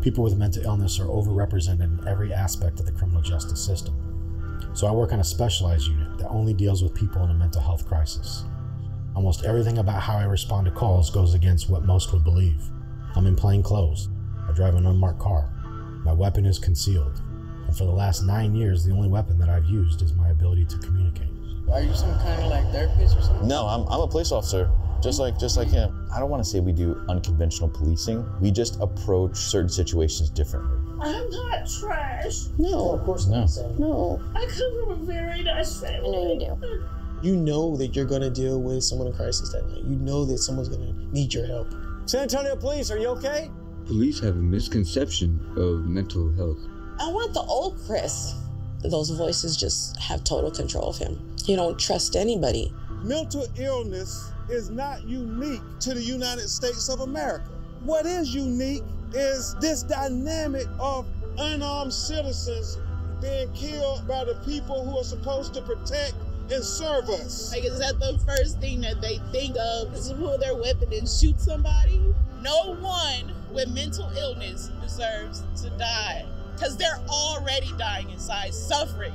People 0.00 0.24
with 0.24 0.38
mental 0.38 0.62
illness 0.62 0.98
are 0.98 1.04
overrepresented 1.04 2.00
in 2.00 2.08
every 2.08 2.32
aspect 2.32 2.80
of 2.80 2.86
the 2.86 2.92
criminal 2.92 3.20
justice 3.20 3.62
system. 3.62 3.94
So 4.72 4.86
I 4.86 4.92
work 4.92 5.12
on 5.12 5.20
a 5.20 5.24
specialized 5.24 5.86
unit 5.86 6.16
that 6.16 6.30
only 6.30 6.54
deals 6.54 6.82
with 6.82 6.94
people 6.94 7.22
in 7.24 7.30
a 7.30 7.34
mental 7.34 7.60
health 7.60 7.86
crisis. 7.86 8.44
Almost 9.14 9.44
everything 9.44 9.76
about 9.76 10.00
how 10.00 10.16
I 10.16 10.24
respond 10.24 10.64
to 10.64 10.70
calls 10.70 11.10
goes 11.10 11.34
against 11.34 11.68
what 11.68 11.84
most 11.84 12.10
would 12.14 12.24
believe. 12.24 12.62
I'm 13.14 13.26
in 13.26 13.36
plain 13.36 13.62
clothes. 13.62 14.08
I 14.48 14.52
drive 14.52 14.76
an 14.76 14.86
unmarked 14.86 15.20
car. 15.20 15.52
My 16.06 16.14
weapon 16.14 16.46
is 16.46 16.58
concealed. 16.58 17.20
And 17.66 17.76
for 17.76 17.84
the 17.84 17.90
last 17.90 18.22
nine 18.22 18.54
years, 18.54 18.82
the 18.82 18.94
only 18.94 19.10
weapon 19.10 19.38
that 19.40 19.50
I've 19.50 19.66
used 19.66 20.00
is 20.00 20.14
my 20.14 20.30
ability 20.30 20.64
to 20.64 20.78
communicate. 20.78 21.31
Are 21.70 21.82
you 21.82 21.94
some 21.94 22.12
kind 22.18 22.42
of 22.42 22.50
like 22.50 22.70
therapist 22.72 23.16
or 23.16 23.22
something? 23.22 23.48
No, 23.48 23.66
I'm, 23.66 23.86
I'm 23.88 24.00
a 24.00 24.08
police 24.08 24.32
officer, 24.32 24.70
just 25.02 25.18
like 25.18 25.38
just 25.38 25.56
like 25.56 25.68
him. 25.68 26.08
I 26.14 26.18
don't 26.18 26.30
want 26.30 26.42
to 26.42 26.48
say 26.48 26.60
we 26.60 26.72
do 26.72 27.04
unconventional 27.08 27.68
policing. 27.68 28.24
We 28.40 28.50
just 28.50 28.80
approach 28.80 29.36
certain 29.36 29.68
situations 29.68 30.30
differently. 30.30 30.78
I'm 31.00 31.30
not 31.30 31.68
trash. 31.80 32.46
No, 32.58 32.72
oh, 32.74 32.94
of 32.94 33.04
course 33.04 33.26
not. 33.26 33.50
No. 33.78 34.20
I 34.34 34.46
come 34.46 34.80
from 34.80 34.90
a 34.90 35.04
very 35.04 35.42
nice 35.42 35.80
family. 35.80 36.08
I 36.08 36.12
know 36.12 36.32
you 36.32 36.58
do. 36.60 36.84
You 37.22 37.36
know 37.36 37.76
that 37.76 37.94
you're 37.94 38.04
gonna 38.04 38.30
deal 38.30 38.60
with 38.60 38.82
someone 38.82 39.06
in 39.06 39.14
crisis 39.14 39.52
that 39.52 39.68
night. 39.68 39.84
You 39.84 39.96
know 39.96 40.24
that 40.24 40.38
someone's 40.38 40.68
gonna 40.68 40.92
need 41.12 41.32
your 41.32 41.46
help. 41.46 41.72
San 42.06 42.22
Antonio 42.22 42.56
Police, 42.56 42.90
are 42.90 42.98
you 42.98 43.08
okay? 43.08 43.50
Police 43.86 44.20
have 44.20 44.34
a 44.34 44.40
misconception 44.40 45.40
of 45.56 45.86
mental 45.86 46.32
health. 46.34 46.58
I 47.00 47.10
want 47.10 47.32
the 47.32 47.40
old 47.40 47.80
Chris. 47.86 48.34
Those 48.84 49.10
voices 49.10 49.56
just 49.56 49.96
have 49.98 50.24
total 50.24 50.50
control 50.50 50.88
of 50.88 50.98
him. 50.98 51.18
You 51.44 51.56
don't 51.56 51.78
trust 51.78 52.16
anybody. 52.16 52.74
Mental 53.02 53.46
illness 53.56 54.32
is 54.48 54.70
not 54.70 55.04
unique 55.04 55.62
to 55.80 55.94
the 55.94 56.02
United 56.02 56.48
States 56.48 56.88
of 56.88 57.00
America. 57.00 57.48
What 57.84 58.06
is 58.06 58.34
unique 58.34 58.82
is 59.12 59.54
this 59.60 59.82
dynamic 59.82 60.66
of 60.78 61.06
unarmed 61.38 61.92
citizens 61.92 62.78
being 63.20 63.52
killed 63.52 64.06
by 64.08 64.24
the 64.24 64.34
people 64.44 64.84
who 64.84 64.98
are 64.98 65.04
supposed 65.04 65.54
to 65.54 65.62
protect 65.62 66.14
and 66.50 66.62
serve 66.62 67.08
us. 67.08 67.52
Like, 67.52 67.64
is 67.64 67.78
that 67.78 67.98
the 68.00 68.18
first 68.26 68.60
thing 68.60 68.80
that 68.82 69.00
they 69.00 69.20
think 69.30 69.56
of 69.58 69.94
is 69.94 70.08
to 70.08 70.14
pull 70.16 70.36
their 70.38 70.56
weapon 70.56 70.92
and 70.92 71.08
shoot 71.08 71.40
somebody? 71.40 72.00
No 72.40 72.74
one 72.76 73.32
with 73.52 73.68
mental 73.68 74.10
illness 74.16 74.70
deserves 74.82 75.44
to 75.62 75.70
die 75.70 76.26
because 76.62 76.76
they're 76.76 77.00
already 77.08 77.72
dying 77.76 78.08
inside, 78.10 78.54
suffering 78.54 79.12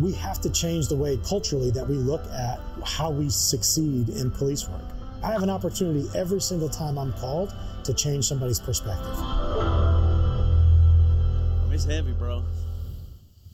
we 0.00 0.12
have 0.12 0.40
to 0.40 0.50
change 0.50 0.88
the 0.88 0.96
way 0.96 1.16
culturally 1.18 1.70
that 1.70 1.86
we 1.86 1.94
look 1.94 2.24
at 2.32 2.58
how 2.84 3.10
we 3.10 3.28
succeed 3.28 4.08
in 4.08 4.30
police 4.30 4.68
work. 4.68 4.82
I 5.22 5.30
have 5.30 5.42
an 5.42 5.50
opportunity 5.50 6.08
every 6.14 6.40
single 6.40 6.68
time 6.68 6.98
I'm 6.98 7.12
called 7.12 7.54
to 7.84 7.94
change 7.94 8.24
somebody's 8.24 8.58
perspective. 8.58 9.16
It's 11.70 11.84
heavy, 11.84 12.12
bro. 12.12 12.42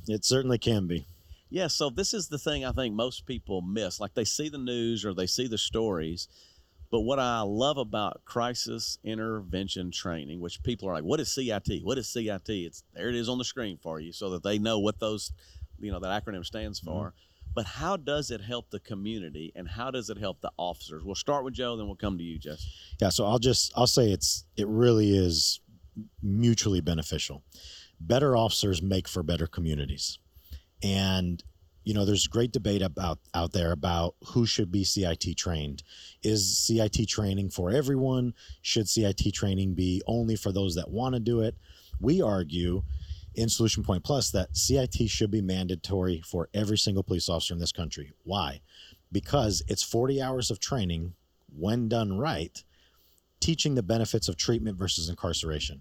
It 0.06 0.24
certainly 0.24 0.58
can 0.58 0.86
be. 0.86 1.06
Yeah, 1.50 1.66
so 1.66 1.90
this 1.90 2.14
is 2.14 2.28
the 2.28 2.38
thing 2.38 2.64
I 2.64 2.72
think 2.72 2.94
most 2.94 3.26
people 3.26 3.60
miss. 3.60 4.00
Like 4.00 4.14
they 4.14 4.24
see 4.24 4.48
the 4.48 4.58
news 4.58 5.04
or 5.04 5.12
they 5.12 5.26
see 5.26 5.48
the 5.48 5.58
stories, 5.58 6.28
but 6.90 7.00
what 7.00 7.18
I 7.18 7.42
love 7.42 7.76
about 7.76 8.24
crisis 8.24 8.98
intervention 9.04 9.90
training, 9.90 10.40
which 10.40 10.62
people 10.62 10.88
are 10.88 10.94
like, 10.94 11.04
"What 11.04 11.20
is 11.20 11.30
CIT? 11.30 11.82
What 11.82 11.98
is 11.98 12.08
CIT?" 12.08 12.48
It's 12.48 12.82
there. 12.94 13.08
It 13.08 13.14
is 13.14 13.28
on 13.28 13.38
the 13.38 13.44
screen 13.44 13.78
for 13.78 14.00
you, 14.00 14.12
so 14.12 14.30
that 14.30 14.42
they 14.42 14.58
know 14.58 14.78
what 14.78 14.98
those, 14.98 15.32
you 15.78 15.92
know, 15.92 16.00
that 16.00 16.24
acronym 16.24 16.44
stands 16.44 16.80
mm-hmm. 16.80 16.90
for. 16.90 17.14
But 17.54 17.66
how 17.66 17.96
does 17.96 18.30
it 18.30 18.40
help 18.40 18.70
the 18.70 18.80
community, 18.80 19.52
and 19.54 19.68
how 19.68 19.90
does 19.90 20.10
it 20.10 20.18
help 20.18 20.40
the 20.40 20.52
officers? 20.56 21.02
We'll 21.04 21.14
start 21.14 21.44
with 21.44 21.54
Joe, 21.54 21.76
then 21.76 21.86
we'll 21.86 21.96
come 21.96 22.18
to 22.18 22.24
you, 22.24 22.38
Jess. 22.38 22.66
Yeah, 23.00 23.08
so 23.08 23.26
I'll 23.26 23.38
just 23.38 23.72
I'll 23.76 23.86
say 23.86 24.10
it's 24.10 24.44
it 24.56 24.68
really 24.68 25.16
is 25.16 25.60
mutually 26.22 26.80
beneficial. 26.80 27.42
Better 28.00 28.36
officers 28.36 28.80
make 28.80 29.08
for 29.08 29.22
better 29.22 29.46
communities. 29.46 30.18
And 30.82 31.42
you 31.88 31.94
know, 31.94 32.04
there's 32.04 32.26
great 32.26 32.52
debate 32.52 32.82
about 32.82 33.18
out 33.32 33.52
there 33.52 33.72
about 33.72 34.14
who 34.22 34.44
should 34.44 34.70
be 34.70 34.84
CIT 34.84 35.38
trained. 35.38 35.82
Is 36.22 36.58
CIT 36.58 37.08
training 37.08 37.48
for 37.48 37.70
everyone? 37.70 38.34
Should 38.60 38.90
CIT 38.90 39.32
training 39.32 39.72
be 39.72 40.02
only 40.06 40.36
for 40.36 40.52
those 40.52 40.74
that 40.74 40.90
want 40.90 41.14
to 41.14 41.18
do 41.18 41.40
it? 41.40 41.56
We 41.98 42.20
argue 42.20 42.82
in 43.34 43.48
Solution 43.48 43.82
Point 43.82 44.04
Plus 44.04 44.30
that 44.32 44.54
CIT 44.54 45.08
should 45.08 45.30
be 45.30 45.40
mandatory 45.40 46.20
for 46.26 46.50
every 46.52 46.76
single 46.76 47.02
police 47.02 47.26
officer 47.26 47.54
in 47.54 47.60
this 47.60 47.72
country. 47.72 48.12
Why? 48.22 48.60
Because 49.10 49.62
it's 49.66 49.82
40 49.82 50.20
hours 50.20 50.50
of 50.50 50.60
training 50.60 51.14
when 51.58 51.88
done 51.88 52.18
right, 52.18 52.62
teaching 53.40 53.76
the 53.76 53.82
benefits 53.82 54.28
of 54.28 54.36
treatment 54.36 54.76
versus 54.76 55.08
incarceration, 55.08 55.80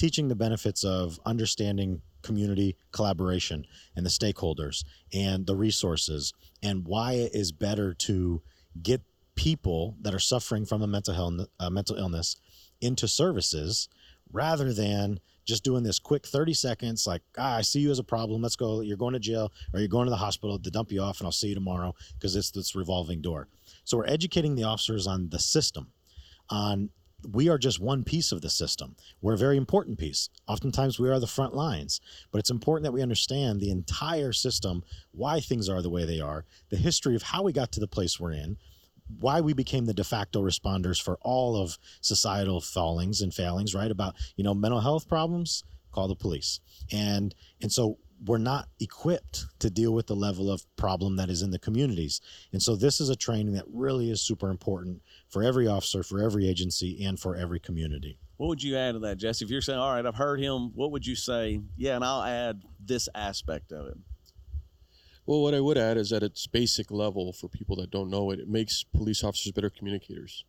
teaching 0.00 0.28
the 0.28 0.34
benefits 0.34 0.82
of 0.82 1.20
understanding 1.26 2.00
community 2.22 2.74
collaboration 2.90 3.66
and 3.94 4.06
the 4.06 4.08
stakeholders 4.10 4.82
and 5.12 5.46
the 5.46 5.54
resources 5.54 6.32
and 6.62 6.86
why 6.86 7.12
it 7.12 7.34
is 7.34 7.52
better 7.52 7.92
to 7.92 8.40
get 8.82 9.02
people 9.34 9.98
that 10.00 10.14
are 10.14 10.18
suffering 10.18 10.64
from 10.64 10.80
a 10.80 10.86
mental 10.86 11.12
health 11.12 11.46
uh, 11.60 11.68
mental 11.68 11.96
illness 11.96 12.36
into 12.80 13.06
services 13.06 13.90
rather 14.32 14.72
than 14.72 15.20
just 15.44 15.64
doing 15.64 15.82
this 15.82 15.98
quick 15.98 16.26
30 16.26 16.54
seconds 16.54 17.06
like 17.06 17.20
ah, 17.36 17.56
i 17.56 17.60
see 17.60 17.80
you 17.80 17.90
as 17.90 17.98
a 17.98 18.04
problem. 18.04 18.40
Let's 18.40 18.56
go. 18.56 18.80
You're 18.80 18.96
going 18.96 19.12
to 19.12 19.20
jail 19.20 19.52
or 19.74 19.80
you're 19.80 19.88
going 19.88 20.06
to 20.06 20.10
the 20.10 20.16
hospital 20.16 20.58
to 20.58 20.70
dump 20.70 20.90
you 20.92 21.02
off 21.02 21.20
and 21.20 21.26
i'll 21.26 21.32
see 21.32 21.48
you 21.48 21.54
tomorrow 21.54 21.94
because 22.14 22.36
it's 22.36 22.52
this 22.52 22.74
revolving 22.74 23.20
door. 23.20 23.48
So 23.84 23.98
we're 23.98 24.06
educating 24.06 24.54
the 24.54 24.64
officers 24.64 25.06
on 25.06 25.28
the 25.28 25.38
system 25.38 25.92
on 26.48 26.88
we 27.32 27.48
are 27.48 27.58
just 27.58 27.80
one 27.80 28.04
piece 28.04 28.32
of 28.32 28.42
the 28.42 28.50
system. 28.50 28.96
We're 29.20 29.34
a 29.34 29.38
very 29.38 29.56
important 29.56 29.98
piece. 29.98 30.28
Oftentimes 30.46 30.98
we 30.98 31.08
are 31.08 31.20
the 31.20 31.26
front 31.26 31.54
lines, 31.54 32.00
but 32.30 32.38
it's 32.38 32.50
important 32.50 32.84
that 32.84 32.92
we 32.92 33.02
understand 33.02 33.60
the 33.60 33.70
entire 33.70 34.32
system, 34.32 34.82
why 35.12 35.40
things 35.40 35.68
are 35.68 35.82
the 35.82 35.90
way 35.90 36.04
they 36.04 36.20
are, 36.20 36.44
the 36.70 36.76
history 36.76 37.14
of 37.14 37.22
how 37.22 37.42
we 37.42 37.52
got 37.52 37.72
to 37.72 37.80
the 37.80 37.88
place 37.88 38.18
we're 38.18 38.32
in, 38.32 38.56
why 39.18 39.40
we 39.40 39.52
became 39.52 39.86
the 39.86 39.94
de 39.94 40.04
facto 40.04 40.40
responders 40.42 41.02
for 41.02 41.18
all 41.22 41.56
of 41.60 41.78
societal 42.00 42.60
fallings 42.60 43.20
and 43.20 43.34
failings, 43.34 43.74
right? 43.74 43.90
About, 43.90 44.14
you 44.36 44.44
know, 44.44 44.54
mental 44.54 44.80
health 44.80 45.08
problems, 45.08 45.64
call 45.92 46.08
the 46.08 46.14
police. 46.14 46.60
And 46.92 47.34
and 47.60 47.72
so 47.72 47.98
we're 48.24 48.38
not 48.38 48.68
equipped 48.78 49.46
to 49.60 49.70
deal 49.70 49.92
with 49.92 50.06
the 50.06 50.16
level 50.16 50.50
of 50.50 50.64
problem 50.76 51.16
that 51.16 51.30
is 51.30 51.42
in 51.42 51.50
the 51.50 51.58
communities. 51.58 52.20
And 52.52 52.62
so 52.62 52.76
this 52.76 53.00
is 53.00 53.08
a 53.08 53.16
training 53.16 53.54
that 53.54 53.64
really 53.72 54.10
is 54.10 54.20
super 54.20 54.50
important 54.50 55.02
for 55.28 55.42
every 55.42 55.66
officer, 55.66 56.02
for 56.02 56.22
every 56.22 56.48
agency, 56.48 57.02
and 57.04 57.18
for 57.18 57.34
every 57.34 57.60
community. 57.60 58.18
What 58.36 58.48
would 58.48 58.62
you 58.62 58.76
add 58.76 58.92
to 58.92 58.98
that, 59.00 59.18
Jesse? 59.18 59.44
If 59.44 59.50
you're 59.50 59.60
saying, 59.60 59.78
all 59.78 59.92
right, 59.92 60.04
I've 60.04 60.16
heard 60.16 60.40
him, 60.40 60.72
what 60.74 60.92
would 60.92 61.06
you 61.06 61.14
say? 61.14 61.60
Yeah, 61.76 61.96
and 61.96 62.04
I'll 62.04 62.22
add 62.22 62.62
this 62.84 63.08
aspect 63.14 63.72
of 63.72 63.86
it. 63.86 63.98
Well, 65.26 65.42
what 65.42 65.54
I 65.54 65.60
would 65.60 65.78
add 65.78 65.96
is 65.96 66.10
that 66.10 66.22
its 66.22 66.46
basic 66.46 66.90
level, 66.90 67.32
for 67.32 67.48
people 67.48 67.76
that 67.76 67.90
don't 67.90 68.10
know 68.10 68.30
it, 68.30 68.40
it 68.40 68.48
makes 68.48 68.82
police 68.82 69.22
officers 69.22 69.52
better 69.52 69.70
communicators. 69.70 70.44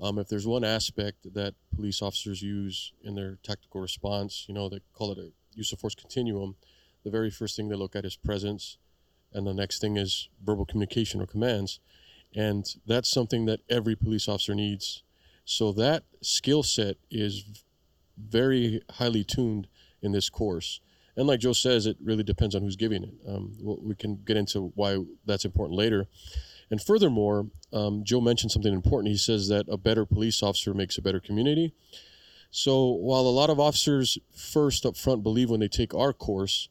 Um, 0.00 0.18
if 0.18 0.28
there's 0.28 0.46
one 0.46 0.64
aspect 0.64 1.32
that 1.34 1.54
police 1.74 2.02
officers 2.02 2.42
use 2.42 2.92
in 3.02 3.14
their 3.14 3.38
tactical 3.42 3.80
response, 3.80 4.46
you 4.48 4.54
know, 4.54 4.68
they 4.68 4.80
call 4.92 5.12
it 5.12 5.18
a 5.18 5.30
use 5.54 5.72
of 5.72 5.78
force 5.78 5.94
continuum. 5.94 6.56
The 7.04 7.10
very 7.10 7.30
first 7.30 7.56
thing 7.56 7.68
they 7.68 7.76
look 7.76 7.94
at 7.94 8.04
is 8.04 8.16
presence, 8.16 8.78
and 9.32 9.46
the 9.46 9.54
next 9.54 9.80
thing 9.80 9.96
is 9.96 10.28
verbal 10.42 10.64
communication 10.64 11.20
or 11.20 11.26
commands. 11.26 11.80
And 12.34 12.66
that's 12.86 13.10
something 13.10 13.44
that 13.46 13.60
every 13.68 13.94
police 13.94 14.28
officer 14.28 14.54
needs. 14.54 15.02
So 15.44 15.72
that 15.72 16.04
skill 16.22 16.62
set 16.62 16.96
is 17.10 17.44
very 18.16 18.80
highly 18.92 19.24
tuned 19.24 19.68
in 20.02 20.12
this 20.12 20.30
course. 20.30 20.80
And 21.16 21.26
like 21.26 21.40
Joe 21.40 21.52
says, 21.52 21.86
it 21.86 21.96
really 22.02 22.24
depends 22.24 22.54
on 22.54 22.62
who's 22.62 22.76
giving 22.76 23.04
it. 23.04 23.14
Um, 23.28 23.54
we 23.62 23.94
can 23.94 24.16
get 24.24 24.36
into 24.36 24.72
why 24.74 24.98
that's 25.24 25.44
important 25.44 25.78
later. 25.78 26.08
And 26.70 26.82
furthermore, 26.82 27.46
um, 27.72 28.02
Joe 28.04 28.20
mentioned 28.20 28.50
something 28.50 28.72
important. 28.72 29.12
He 29.12 29.18
says 29.18 29.48
that 29.48 29.66
a 29.68 29.76
better 29.76 30.06
police 30.06 30.42
officer 30.42 30.74
makes 30.74 30.98
a 30.98 31.02
better 31.02 31.20
community. 31.20 31.72
So 32.50 32.86
while 32.86 33.22
a 33.22 33.28
lot 33.28 33.50
of 33.50 33.60
officers 33.60 34.18
first 34.34 34.86
up 34.86 34.96
front 34.96 35.22
believe 35.22 35.50
when 35.50 35.60
they 35.60 35.68
take 35.68 35.94
our 35.94 36.12
course 36.12 36.68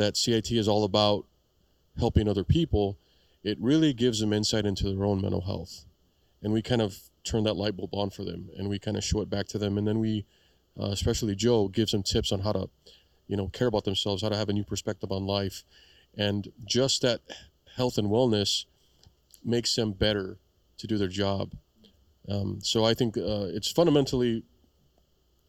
that 0.00 0.16
CIT 0.16 0.50
is 0.52 0.68
all 0.68 0.84
about 0.84 1.26
helping 1.98 2.28
other 2.28 2.44
people, 2.44 2.98
it 3.42 3.58
really 3.60 3.92
gives 3.92 4.20
them 4.20 4.32
insight 4.32 4.66
into 4.66 4.92
their 4.92 5.04
own 5.04 5.20
mental 5.20 5.42
health. 5.42 5.84
And 6.42 6.52
we 6.52 6.62
kind 6.62 6.82
of 6.82 6.98
turn 7.24 7.44
that 7.44 7.54
light 7.54 7.76
bulb 7.76 7.94
on 7.94 8.10
for 8.10 8.24
them 8.24 8.48
and 8.56 8.68
we 8.68 8.78
kind 8.78 8.96
of 8.96 9.04
show 9.04 9.20
it 9.20 9.30
back 9.30 9.46
to 9.48 9.58
them. 9.58 9.76
And 9.76 9.86
then 9.86 9.98
we, 9.98 10.24
uh, 10.78 10.86
especially 10.86 11.34
Joe, 11.34 11.68
gives 11.68 11.92
them 11.92 12.02
tips 12.02 12.32
on 12.32 12.40
how 12.40 12.52
to, 12.52 12.68
you 13.26 13.36
know, 13.36 13.48
care 13.48 13.68
about 13.68 13.84
themselves, 13.84 14.22
how 14.22 14.30
to 14.30 14.36
have 14.36 14.48
a 14.48 14.52
new 14.52 14.64
perspective 14.64 15.12
on 15.12 15.26
life. 15.26 15.64
And 16.16 16.50
just 16.64 17.02
that 17.02 17.20
health 17.76 17.98
and 17.98 18.08
wellness 18.08 18.64
makes 19.44 19.74
them 19.74 19.92
better 19.92 20.38
to 20.78 20.86
do 20.86 20.96
their 20.96 21.08
job. 21.08 21.52
Um, 22.28 22.60
so 22.62 22.84
I 22.84 22.94
think 22.94 23.16
uh, 23.16 23.48
it's 23.48 23.70
fundamentally 23.70 24.44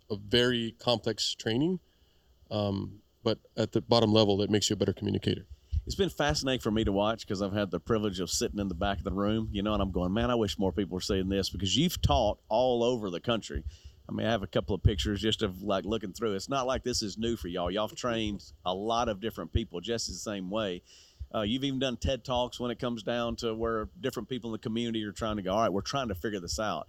a 0.10 0.16
very 0.16 0.76
complex 0.80 1.34
training, 1.36 1.80
um, 2.50 3.00
but 3.24 3.40
at 3.58 3.72
the 3.72 3.82
bottom 3.82 4.12
level, 4.14 4.42
it 4.42 4.50
makes 4.50 4.70
you 4.70 4.76
a 4.76 4.78
better 4.78 4.94
communicator 4.94 5.46
it's 5.86 5.96
been 5.96 6.10
fascinating 6.10 6.62
for 6.62 6.72
me 6.72 6.84
to 6.84 6.92
watch 6.92 7.26
because 7.26 7.42
I've 7.42 7.54
had 7.54 7.72
the 7.72 7.80
privilege 7.80 8.20
of 8.20 8.30
sitting 8.30 8.60
in 8.60 8.68
the 8.68 8.76
back 8.76 9.00
of 9.00 9.04
the 9.04 9.12
room, 9.12 9.50
you 9.52 9.64
know, 9.64 9.74
and 9.74 9.82
I'm 9.82 9.92
going, 9.92 10.14
man, 10.14 10.30
I 10.30 10.36
wish 10.36 10.60
more 10.60 10.72
people 10.72 10.96
were 10.96 11.02
seeing 11.02 11.28
this 11.28 11.50
because 11.50 11.76
you've 11.76 12.02
taught 12.02 12.40
all 12.50 12.84
over 12.84 13.10
the 13.10 13.20
country. 13.20 13.64
I 14.08 14.14
mean, 14.14 14.28
I 14.28 14.32
have 14.32 14.44
a 14.44 14.48
couple 14.48 14.76
of 14.76 14.84
pictures 14.84 15.22
just 15.22 15.42
of 15.42 15.64
like 15.64 15.86
looking 15.86 16.14
through. 16.14 16.36
It's 16.36 16.50
not 16.50 16.68
like 16.68 16.84
this 16.84 17.02
is 17.02 17.18
new 17.18 17.36
for 17.36 17.48
y'all. 17.48 17.72
Y'all 17.72 17.88
have 17.88 17.98
trained 17.98 18.44
a 18.66 18.74
lot 18.74 19.10
of 19.10 19.20
different 19.20 19.54
people 19.54 19.80
just 19.82 20.08
the 20.08 20.14
same 20.14 20.50
way. 20.50 20.84
Uh, 21.34 21.42
you've 21.42 21.64
even 21.64 21.80
done 21.80 21.98
TED 21.98 22.26
Talks 22.26 22.60
when 22.60 22.72
it 22.72 22.80
comes 22.80 23.04
down 23.04 23.38
to 23.38 23.56
where 23.56 23.90
different 24.00 24.28
people 24.30 24.50
in 24.50 24.52
the 24.52 24.60
community 24.60 25.04
are 25.04 25.14
trying 25.14 25.38
to 25.38 25.42
go, 25.42 25.52
all 25.52 25.62
right, 25.62 25.74
we're 25.74 25.82
trying 25.82 26.10
to 26.10 26.16
figure 26.16 26.42
this 26.42 26.60
out. 26.60 26.88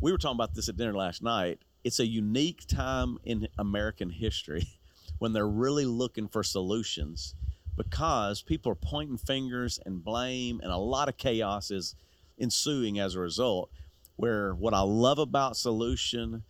We 0.00 0.12
were 0.12 0.18
talking 0.18 0.36
about 0.36 0.54
this 0.54 0.68
at 0.68 0.76
dinner 0.76 0.94
last 0.94 1.22
night. 1.22 1.58
It's 1.82 1.98
a 1.98 2.06
unique 2.06 2.66
time 2.68 3.18
in 3.24 3.48
American 3.58 4.10
history 4.10 4.68
when 5.20 5.32
they're 5.32 5.46
really 5.46 5.84
looking 5.84 6.26
for 6.26 6.42
solutions 6.42 7.36
because 7.76 8.42
people 8.42 8.72
are 8.72 8.74
pointing 8.74 9.16
fingers 9.16 9.78
and 9.86 10.02
blame, 10.02 10.60
and 10.62 10.72
a 10.72 10.76
lot 10.76 11.08
of 11.08 11.16
chaos 11.16 11.70
is 11.70 11.94
ensuing 12.38 12.98
as 12.98 13.14
a 13.14 13.20
result. 13.20 13.70
Where 14.16 14.54
what 14.54 14.74
I 14.74 14.80
love 14.80 15.18
about 15.18 15.56
Solution 15.56 16.42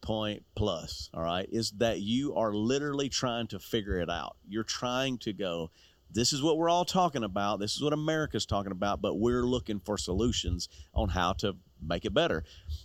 Point 0.00 0.44
Plus, 0.54 1.10
all 1.12 1.22
right, 1.22 1.48
is 1.50 1.72
that 1.72 2.00
you 2.00 2.34
are 2.34 2.54
literally 2.54 3.08
trying 3.08 3.48
to 3.48 3.58
figure 3.58 3.98
it 3.98 4.08
out. 4.08 4.36
You're 4.48 4.62
trying 4.62 5.18
to 5.18 5.32
go, 5.32 5.70
this 6.10 6.32
is 6.32 6.42
what 6.42 6.56
we're 6.56 6.70
all 6.70 6.86
talking 6.86 7.24
about. 7.24 7.60
This 7.60 7.74
is 7.74 7.82
what 7.82 7.92
America's 7.92 8.46
talking 8.46 8.72
about, 8.72 9.02
but 9.02 9.16
we're 9.16 9.42
looking 9.42 9.80
for 9.80 9.98
solutions 9.98 10.68
on 10.94 11.10
how 11.10 11.34
to 11.34 11.56
make 11.82 12.04
it 12.04 12.14
better. 12.14 12.44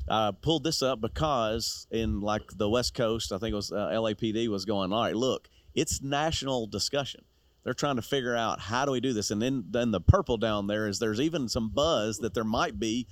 I 0.09 0.31
pulled 0.31 0.63
this 0.63 0.81
up 0.81 1.01
because 1.01 1.87
in 1.91 2.21
like 2.21 2.43
the 2.55 2.69
West 2.69 2.93
Coast, 2.93 3.31
I 3.31 3.37
think 3.37 3.53
it 3.53 3.55
was 3.55 3.71
uh, 3.71 3.89
LAPD 3.91 4.47
was 4.47 4.65
going, 4.65 4.93
all 4.93 5.03
right, 5.03 5.15
look, 5.15 5.49
it's 5.73 6.01
national 6.01 6.67
discussion 6.67 7.25
they're 7.63 7.73
trying 7.73 7.95
to 7.95 8.01
figure 8.01 8.35
out 8.35 8.59
how 8.59 8.85
do 8.85 8.91
we 8.91 8.99
do 8.99 9.13
this 9.13 9.31
and 9.31 9.41
then 9.41 9.63
then 9.69 9.91
the 9.91 10.01
purple 10.01 10.37
down 10.37 10.67
there 10.67 10.87
is 10.87 10.99
there's 10.99 11.21
even 11.21 11.47
some 11.47 11.69
buzz 11.69 12.17
that 12.19 12.33
there 12.33 12.43
might 12.43 12.79
be 12.79 13.07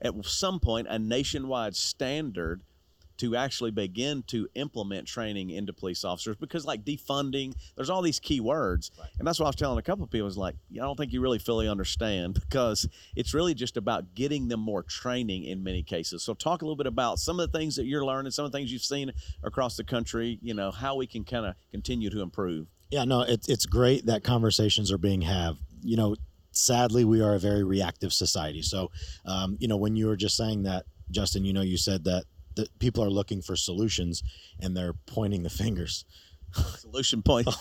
at 0.00 0.12
some 0.24 0.60
point 0.60 0.86
a 0.88 0.98
nationwide 0.98 1.74
standard 1.74 2.62
to 3.18 3.36
actually 3.36 3.70
begin 3.70 4.22
to 4.26 4.48
implement 4.54 5.06
training 5.06 5.50
into 5.50 5.72
police 5.72 6.04
officers 6.04 6.36
because 6.36 6.64
like 6.64 6.84
defunding 6.84 7.54
there's 7.76 7.90
all 7.90 8.02
these 8.02 8.20
key 8.20 8.40
words 8.40 8.90
right. 8.98 9.08
and 9.18 9.26
that's 9.26 9.38
what 9.38 9.46
i 9.46 9.48
was 9.48 9.56
telling 9.56 9.78
a 9.78 9.82
couple 9.82 10.04
of 10.04 10.10
people 10.10 10.26
is 10.26 10.38
like 10.38 10.56
i 10.72 10.78
don't 10.78 10.96
think 10.96 11.12
you 11.12 11.20
really 11.20 11.38
fully 11.38 11.68
understand 11.68 12.34
because 12.48 12.88
it's 13.14 13.34
really 13.34 13.54
just 13.54 13.76
about 13.76 14.14
getting 14.14 14.48
them 14.48 14.60
more 14.60 14.82
training 14.82 15.44
in 15.44 15.62
many 15.62 15.82
cases 15.82 16.22
so 16.22 16.34
talk 16.34 16.62
a 16.62 16.64
little 16.64 16.76
bit 16.76 16.86
about 16.86 17.18
some 17.18 17.40
of 17.40 17.50
the 17.50 17.58
things 17.58 17.76
that 17.76 17.86
you're 17.86 18.04
learning 18.04 18.30
some 18.30 18.44
of 18.44 18.52
the 18.52 18.58
things 18.58 18.72
you've 18.72 18.82
seen 18.82 19.12
across 19.42 19.76
the 19.76 19.84
country 19.84 20.38
you 20.42 20.54
know 20.54 20.70
how 20.70 20.94
we 20.94 21.06
can 21.06 21.24
kind 21.24 21.46
of 21.46 21.54
continue 21.70 22.10
to 22.10 22.20
improve 22.20 22.66
yeah, 22.90 23.04
no, 23.04 23.22
it's 23.22 23.48
it's 23.48 23.66
great 23.66 24.06
that 24.06 24.22
conversations 24.22 24.92
are 24.92 24.98
being 24.98 25.22
have. 25.22 25.58
You 25.82 25.96
know, 25.96 26.16
sadly, 26.52 27.04
we 27.04 27.20
are 27.20 27.34
a 27.34 27.38
very 27.38 27.64
reactive 27.64 28.12
society. 28.12 28.62
So, 28.62 28.90
um, 29.24 29.56
you 29.60 29.68
know, 29.68 29.76
when 29.76 29.96
you 29.96 30.06
were 30.06 30.16
just 30.16 30.36
saying 30.36 30.64
that, 30.64 30.84
Justin, 31.10 31.44
you 31.44 31.52
know, 31.52 31.62
you 31.62 31.76
said 31.76 32.04
that 32.04 32.24
that 32.56 32.78
people 32.78 33.02
are 33.02 33.10
looking 33.10 33.42
for 33.42 33.56
solutions 33.56 34.22
and 34.60 34.76
they're 34.76 34.94
pointing 35.06 35.42
the 35.42 35.50
fingers. 35.50 36.04
Solution 36.78 37.22
point. 37.22 37.48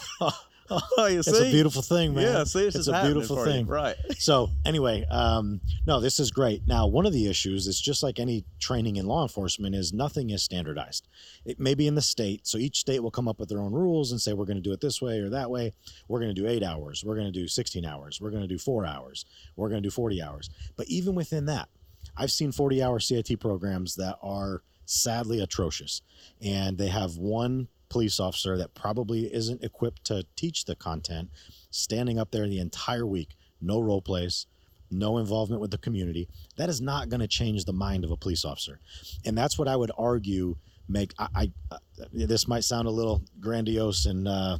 Oh, 0.97 1.05
you 1.05 1.19
it's 1.19 1.27
a 1.27 1.51
beautiful 1.51 1.83
thing, 1.83 2.15
man. 2.15 2.23
Yeah, 2.23 2.43
see, 2.43 2.65
it's, 2.65 2.75
it's 2.75 2.87
just 2.87 2.89
a 2.89 3.05
beautiful 3.05 3.37
you. 3.37 3.45
thing, 3.45 3.67
right? 3.67 3.95
So 4.17 4.49
anyway, 4.65 5.05
um, 5.11 5.61
no, 5.85 5.99
this 5.99 6.19
is 6.19 6.31
great. 6.31 6.63
Now, 6.65 6.87
one 6.87 7.05
of 7.05 7.13
the 7.13 7.27
issues 7.27 7.67
is 7.67 7.79
just 7.79 8.01
like 8.01 8.19
any 8.19 8.45
training 8.59 8.95
in 8.95 9.05
law 9.05 9.21
enforcement 9.21 9.75
is 9.75 9.93
nothing 9.93 10.31
is 10.31 10.41
standardized. 10.41 11.07
It 11.45 11.59
may 11.59 11.75
be 11.75 11.85
in 11.85 11.93
the 11.93 12.01
state, 12.01 12.47
so 12.47 12.57
each 12.57 12.79
state 12.79 13.03
will 13.03 13.11
come 13.11 13.27
up 13.27 13.39
with 13.39 13.49
their 13.49 13.59
own 13.59 13.73
rules 13.73 14.11
and 14.11 14.19
say 14.19 14.33
we're 14.33 14.45
going 14.45 14.57
to 14.57 14.61
do 14.61 14.73
it 14.73 14.81
this 14.81 15.01
way 15.01 15.19
or 15.19 15.29
that 15.29 15.51
way. 15.51 15.73
We're 16.07 16.19
going 16.19 16.33
to 16.33 16.41
do 16.41 16.47
eight 16.47 16.63
hours. 16.63 17.03
We're 17.05 17.15
going 17.15 17.31
to 17.31 17.39
do 17.39 17.47
sixteen 17.47 17.85
hours. 17.85 18.19
We're 18.19 18.31
going 18.31 18.41
to 18.41 18.47
do 18.47 18.57
four 18.57 18.87
hours. 18.87 19.25
We're 19.55 19.69
going 19.69 19.83
to 19.83 19.87
do 19.87 19.91
forty 19.91 20.19
hours. 20.19 20.49
But 20.75 20.87
even 20.87 21.13
within 21.13 21.45
that, 21.45 21.69
I've 22.17 22.31
seen 22.31 22.51
forty-hour 22.51 22.99
CIT 22.99 23.39
programs 23.39 23.95
that 23.95 24.17
are 24.23 24.63
sadly 24.85 25.39
atrocious, 25.39 26.01
and 26.41 26.77
they 26.77 26.87
have 26.87 27.17
one 27.17 27.67
police 27.89 28.19
officer 28.19 28.57
that 28.57 28.73
probably 28.73 29.33
isn't 29.33 29.63
equipped 29.63 30.03
to 30.05 30.25
teach 30.35 30.65
the 30.65 30.75
content 30.75 31.29
standing 31.69 32.17
up 32.17 32.31
there 32.31 32.47
the 32.47 32.59
entire 32.59 33.05
week 33.05 33.35
no 33.61 33.79
role 33.79 34.01
plays 34.01 34.47
no 34.91 35.17
involvement 35.17 35.61
with 35.61 35.71
the 35.71 35.77
community. 35.77 36.27
That 36.57 36.69
is 36.69 36.81
not 36.81 37.09
going 37.09 37.19
to 37.19 37.27
change 37.27 37.65
the 37.65 37.73
mind 37.73 38.03
of 38.03 38.11
a 38.11 38.17
police 38.17 38.45
officer. 38.45 38.79
And 39.25 39.37
that's 39.37 39.57
what 39.57 39.67
i 39.67 39.75
would 39.75 39.91
argue 39.97 40.55
make 40.87 41.13
i, 41.17 41.27
I 41.35 41.51
uh, 41.71 41.77
this 42.13 42.47
might 42.47 42.63
sound 42.63 42.87
a 42.87 42.91
little 42.91 43.23
grandiose 43.39 44.05
and 44.05 44.27
uh, 44.27 44.57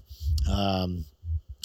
um, 0.52 1.06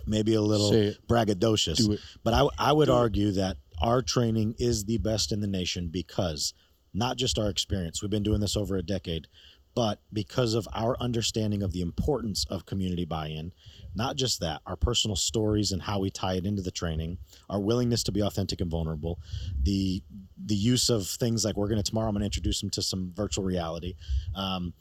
maybe 0.06 0.34
a 0.34 0.42
little 0.42 0.70
braggadocious 1.08 1.78
Do 1.78 1.92
it. 1.92 2.00
but 2.22 2.34
I, 2.34 2.46
I 2.58 2.72
would 2.72 2.90
argue 2.90 3.32
that 3.32 3.56
our 3.80 4.02
training 4.02 4.56
is 4.58 4.84
the 4.84 4.98
best 4.98 5.32
in 5.32 5.40
the 5.40 5.46
nation 5.46 5.88
because 5.88 6.52
not 6.94 7.16
just 7.16 7.38
our 7.38 7.48
experience 7.48 8.02
we've 8.02 8.10
been 8.10 8.22
doing 8.22 8.40
this 8.40 8.56
over 8.56 8.76
a 8.76 8.82
decade 8.82 9.26
but 9.72 10.00
because 10.12 10.54
of 10.54 10.66
our 10.74 10.96
understanding 10.98 11.62
of 11.62 11.72
the 11.72 11.80
importance 11.80 12.44
of 12.50 12.66
community 12.66 13.04
buy-in 13.04 13.52
not 13.94 14.16
just 14.16 14.40
that 14.40 14.60
our 14.66 14.76
personal 14.76 15.16
stories 15.16 15.72
and 15.72 15.82
how 15.82 15.98
we 15.98 16.10
tie 16.10 16.34
it 16.34 16.44
into 16.46 16.62
the 16.62 16.70
training 16.70 17.18
our 17.48 17.60
willingness 17.60 18.02
to 18.02 18.12
be 18.12 18.20
authentic 18.20 18.60
and 18.60 18.70
vulnerable 18.70 19.18
the 19.62 20.02
the 20.46 20.54
use 20.54 20.88
of 20.90 21.06
things 21.06 21.44
like 21.44 21.56
we're 21.56 21.68
going 21.68 21.82
to 21.82 21.88
tomorrow 21.88 22.08
i'm 22.08 22.14
going 22.14 22.20
to 22.20 22.26
introduce 22.26 22.60
them 22.60 22.70
to 22.70 22.82
some 22.82 23.12
virtual 23.14 23.44
reality 23.44 23.94
um, 24.34 24.72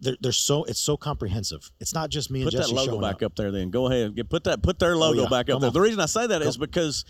they're, 0.00 0.16
they're 0.20 0.32
so 0.32 0.64
it's 0.64 0.80
so 0.80 0.96
comprehensive 0.96 1.70
it's 1.80 1.94
not 1.94 2.10
just 2.10 2.30
me 2.30 2.42
and 2.42 2.50
Put 2.50 2.58
that 2.58 2.70
logo 2.70 3.00
back 3.00 3.16
up. 3.16 3.22
up. 3.22 3.36
there. 3.36 3.50
Then 3.50 3.70
go 3.70 3.86
ahead. 3.86 4.14
Get, 4.14 4.28
put 4.28 4.44
that. 4.44 4.62
Put 4.62 4.78
their 4.78 4.96
logo 4.96 5.22
yeah. 5.22 5.28
back 5.28 5.48
up 5.48 5.54
Come 5.54 5.60
there. 5.60 5.68
on. 5.68 5.74
The 5.74 5.80
reason 5.80 6.00
I 6.00 6.06
say 6.06 6.26
that 6.26 6.42
is 6.42 6.56
because 6.58 7.04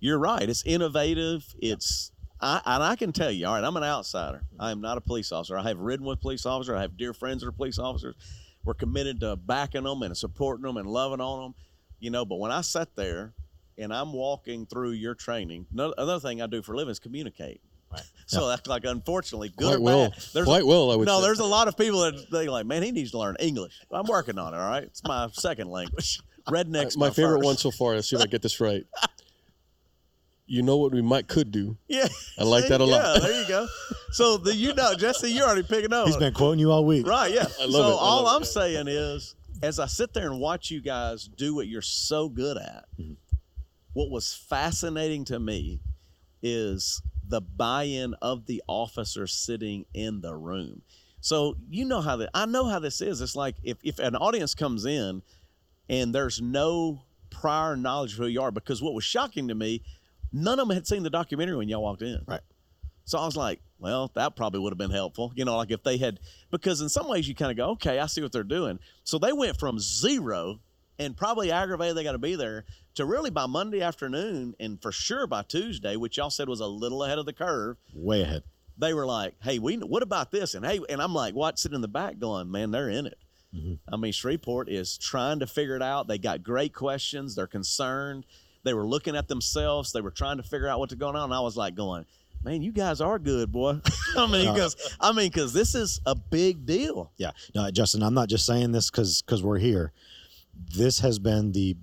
you're 0.00 0.18
right. 0.18 0.48
It's 0.48 0.62
innovative. 0.64 1.44
It's 1.60 2.10
I, 2.40 2.60
and 2.64 2.82
I 2.82 2.96
can 2.96 3.12
tell 3.12 3.30
you. 3.30 3.46
All 3.46 3.54
right, 3.54 3.64
I'm 3.64 3.76
an 3.76 3.82
outsider. 3.84 4.38
Mm-hmm. 4.52 4.62
I 4.62 4.70
am 4.70 4.80
not 4.80 4.96
a 4.98 5.00
police 5.00 5.32
officer. 5.32 5.56
I 5.58 5.62
have 5.64 5.78
ridden 5.78 6.06
with 6.06 6.20
police 6.20 6.46
officers. 6.46 6.76
I 6.76 6.82
have 6.82 6.96
dear 6.96 7.12
friends 7.12 7.42
that 7.42 7.48
are 7.48 7.52
police 7.52 7.78
officers. 7.78 8.14
We're 8.64 8.74
committed 8.74 9.20
to 9.20 9.36
backing 9.36 9.84
them 9.84 10.02
and 10.02 10.16
supporting 10.16 10.64
them 10.66 10.76
and 10.76 10.86
loving 10.88 11.20
on 11.20 11.42
them. 11.42 11.54
You 12.00 12.10
know, 12.10 12.24
but 12.24 12.36
when 12.38 12.52
I 12.52 12.60
sat 12.60 12.94
there 12.96 13.32
and 13.76 13.92
I'm 13.92 14.12
walking 14.12 14.66
through 14.66 14.92
your 14.92 15.14
training, 15.14 15.66
another 15.76 16.20
thing 16.20 16.40
I 16.42 16.46
do 16.46 16.62
for 16.62 16.74
a 16.74 16.76
living 16.76 16.92
is 16.92 16.98
communicate. 16.98 17.60
Right. 17.90 18.02
So 18.26 18.46
that's 18.46 18.66
like 18.66 18.84
unfortunately 18.84 19.48
good 19.56 19.64
Quite 19.68 19.76
or 19.76 19.80
well. 19.80 20.12
bad. 20.34 20.44
Quite 20.44 20.66
well, 20.66 20.90
I 20.90 20.96
would 20.96 21.06
No, 21.06 21.20
say. 21.20 21.22
there's 21.28 21.38
a 21.38 21.46
lot 21.46 21.66
of 21.66 21.78
people 21.78 22.00
that 22.00 22.30
they 22.30 22.46
like, 22.46 22.66
man, 22.66 22.82
he 22.82 22.92
needs 22.92 23.12
to 23.12 23.18
learn 23.18 23.36
English. 23.40 23.80
I'm 23.90 24.04
working 24.06 24.38
on 24.38 24.52
it. 24.52 24.58
All 24.58 24.68
right, 24.68 24.82
it's 24.82 25.02
my 25.02 25.28
second 25.32 25.70
language. 25.70 26.20
Redneck's 26.46 26.94
my, 26.98 27.06
my, 27.08 27.14
favorite 27.14 27.38
first. 27.38 27.44
one 27.46 27.56
so 27.56 27.70
far. 27.70 27.94
Let's 27.94 28.10
see 28.10 28.16
if 28.16 28.22
I 28.22 28.26
get 28.26 28.42
this 28.42 28.60
right. 28.60 28.84
You 30.48 30.62
know 30.62 30.76
what 30.78 30.92
we 30.92 31.02
might 31.02 31.28
could 31.28 31.50
do. 31.52 31.76
Yeah, 31.88 32.08
I 32.38 32.44
like 32.44 32.64
see? 32.64 32.68
that 32.70 32.80
a 32.80 32.84
lot. 32.84 33.16
Yeah, 33.16 33.20
there 33.28 33.42
you 33.42 33.48
go. 33.48 33.66
So 34.12 34.38
the 34.38 34.54
you 34.54 34.72
know, 34.74 34.94
Jesse, 34.94 35.30
you're 35.30 35.46
already 35.46 35.62
picking 35.62 35.92
up. 35.92 36.06
he's 36.06 36.16
been 36.16 36.32
quoting 36.32 36.58
you 36.58 36.72
all 36.72 36.84
week 36.86 37.06
right. 37.06 37.30
Yeah. 37.32 37.44
I 37.60 37.66
love 37.66 37.72
so 37.72 37.88
it. 37.90 37.94
I 37.94 37.98
all 37.98 38.22
love 38.24 38.36
I'm 38.36 38.42
it. 38.42 38.46
saying 38.46 38.88
is, 38.88 39.34
as 39.62 39.78
I 39.78 39.86
sit 39.86 40.14
there 40.14 40.26
and 40.30 40.40
watch 40.40 40.70
you 40.70 40.80
guys 40.80 41.28
do 41.36 41.54
what 41.54 41.66
you're 41.68 41.82
so 41.82 42.28
good 42.28 42.56
at, 42.56 42.84
Mm-hmm. 42.98 43.12
what 43.92 44.10
was 44.10 44.34
fascinating 44.34 45.24
to 45.26 45.38
me 45.38 45.80
is 46.42 47.02
the 47.26 47.40
buy-in 47.42 48.14
of 48.22 48.46
the 48.46 48.62
officer 48.66 49.26
sitting 49.26 49.84
in 49.92 50.20
the 50.22 50.34
room. 50.34 50.80
So 51.20 51.56
you 51.68 51.84
know 51.84 52.00
how 52.00 52.16
that 52.16 52.30
I 52.32 52.46
know 52.46 52.64
how 52.64 52.78
this 52.78 53.00
is. 53.02 53.20
It's 53.20 53.36
like 53.36 53.56
if, 53.62 53.76
if 53.82 53.98
an 53.98 54.16
audience 54.16 54.54
comes 54.54 54.86
in 54.86 55.20
and 55.90 56.14
there's 56.14 56.40
no 56.40 57.02
prior 57.30 57.76
knowledge 57.76 58.12
of 58.12 58.18
who 58.20 58.26
you 58.26 58.40
are, 58.40 58.50
because 58.50 58.80
what 58.80 58.94
was 58.94 59.04
shocking 59.04 59.48
to 59.48 59.54
me, 59.54 59.82
none 60.32 60.58
of 60.58 60.68
them 60.68 60.74
had 60.74 60.86
seen 60.86 61.02
the 61.02 61.10
documentary 61.10 61.56
when 61.56 61.68
y'all 61.68 61.82
walked 61.82 62.02
in. 62.02 62.22
Right. 62.26 62.40
So 63.04 63.18
I 63.18 63.24
was 63.24 63.36
like, 63.36 63.60
well, 63.78 64.10
that 64.14 64.36
probably 64.36 64.60
would 64.60 64.72
have 64.72 64.78
been 64.78 64.90
helpful. 64.90 65.32
You 65.34 65.44
know, 65.44 65.56
like 65.56 65.70
if 65.70 65.82
they 65.82 65.96
had, 65.96 66.20
because 66.50 66.80
in 66.80 66.88
some 66.88 67.08
ways 67.08 67.26
you 67.26 67.34
kind 67.34 67.50
of 67.50 67.56
go, 67.56 67.70
okay, 67.70 67.98
I 67.98 68.06
see 68.06 68.20
what 68.20 68.32
they're 68.32 68.42
doing. 68.42 68.78
So 69.04 69.18
they 69.18 69.32
went 69.32 69.58
from 69.58 69.78
zero 69.78 70.60
and 70.98 71.16
probably 71.16 71.50
aggravated 71.50 71.96
they 71.96 72.04
got 72.04 72.12
to 72.12 72.18
be 72.18 72.34
there 72.34 72.64
to 72.96 73.06
really 73.06 73.30
by 73.30 73.46
Monday 73.46 73.80
afternoon 73.80 74.54
and 74.60 74.82
for 74.82 74.92
sure 74.92 75.26
by 75.26 75.42
Tuesday, 75.42 75.96
which 75.96 76.16
y'all 76.16 76.30
said 76.30 76.48
was 76.48 76.60
a 76.60 76.66
little 76.66 77.04
ahead 77.04 77.18
of 77.18 77.26
the 77.26 77.32
curve. 77.32 77.76
way 77.94 78.22
ahead 78.22 78.42
They 78.76 78.92
were 78.92 79.06
like, 79.06 79.34
hey, 79.42 79.58
we 79.58 79.76
what 79.76 80.02
about 80.02 80.30
this? 80.30 80.54
And 80.54 80.66
hey, 80.66 80.80
and 80.88 81.00
I'm 81.00 81.14
like, 81.14 81.34
what? 81.34 81.58
Sitting 81.58 81.76
in 81.76 81.82
the 81.82 81.88
back 81.88 82.18
going, 82.18 82.50
man, 82.50 82.72
they're 82.72 82.90
in 82.90 83.06
it. 83.06 83.18
Mm-hmm. 83.54 83.74
I 83.92 83.96
mean, 83.96 84.12
Shreveport 84.12 84.68
is 84.68 84.98
trying 84.98 85.38
to 85.38 85.46
figure 85.46 85.76
it 85.76 85.82
out. 85.82 86.08
They 86.08 86.18
got 86.18 86.42
great 86.42 86.74
questions. 86.74 87.34
They're 87.34 87.46
concerned. 87.46 88.26
They 88.68 88.74
were 88.74 88.86
looking 88.86 89.16
at 89.16 89.28
themselves. 89.28 89.92
They 89.92 90.02
were 90.02 90.10
trying 90.10 90.36
to 90.36 90.42
figure 90.42 90.68
out 90.68 90.78
what's 90.78 90.92
going 90.92 91.16
on. 91.16 91.24
And 91.24 91.34
I 91.34 91.40
was 91.40 91.56
like, 91.56 91.74
going, 91.74 92.04
man, 92.44 92.60
you 92.60 92.70
guys 92.70 93.00
are 93.00 93.18
good, 93.18 93.50
boy. 93.50 93.80
I 94.16 94.26
mean, 94.26 94.52
because 94.52 94.76
I 95.00 95.12
mean, 95.12 95.30
because 95.30 95.54
this 95.54 95.74
is 95.74 96.02
a 96.04 96.14
big 96.14 96.66
deal. 96.66 97.10
Yeah, 97.16 97.30
no, 97.54 97.70
Justin, 97.70 98.02
I'm 98.02 98.12
not 98.12 98.28
just 98.28 98.44
saying 98.44 98.72
this 98.72 98.90
because 98.90 99.22
because 99.22 99.42
we're 99.42 99.58
here. 99.58 99.92
This 100.76 101.00
has 101.00 101.18
been 101.18 101.52
the 101.52 101.76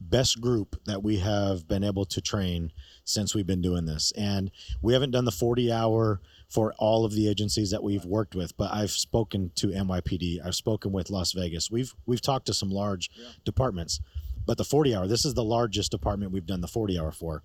best 0.00 0.40
group 0.40 0.76
that 0.84 1.02
we 1.02 1.16
have 1.18 1.66
been 1.66 1.82
able 1.82 2.04
to 2.04 2.20
train 2.20 2.70
since 3.04 3.34
we've 3.34 3.46
been 3.46 3.62
doing 3.62 3.86
this, 3.86 4.12
and 4.16 4.52
we 4.82 4.92
haven't 4.92 5.10
done 5.10 5.24
the 5.24 5.32
40 5.32 5.72
hour 5.72 6.20
for 6.48 6.72
all 6.78 7.04
of 7.04 7.12
the 7.12 7.28
agencies 7.28 7.70
that 7.70 7.82
we've 7.82 8.04
worked 8.04 8.34
with. 8.34 8.56
But 8.56 8.72
I've 8.72 8.90
spoken 8.90 9.50
to 9.56 9.68
NYPD. 9.68 10.38
I've 10.44 10.54
spoken 10.54 10.92
with 10.92 11.10
Las 11.10 11.32
Vegas. 11.32 11.70
We've 11.70 11.92
we've 12.06 12.20
talked 12.20 12.46
to 12.46 12.54
some 12.54 12.70
large 12.70 13.10
departments, 13.44 14.00
but 14.46 14.58
the 14.58 14.64
40 14.64 14.94
hour. 14.94 15.06
This 15.06 15.24
is 15.24 15.34
the 15.34 15.44
largest 15.44 15.90
department 15.90 16.32
we've 16.32 16.46
done 16.46 16.60
the 16.60 16.68
40 16.68 16.98
hour 16.98 17.12
for, 17.12 17.42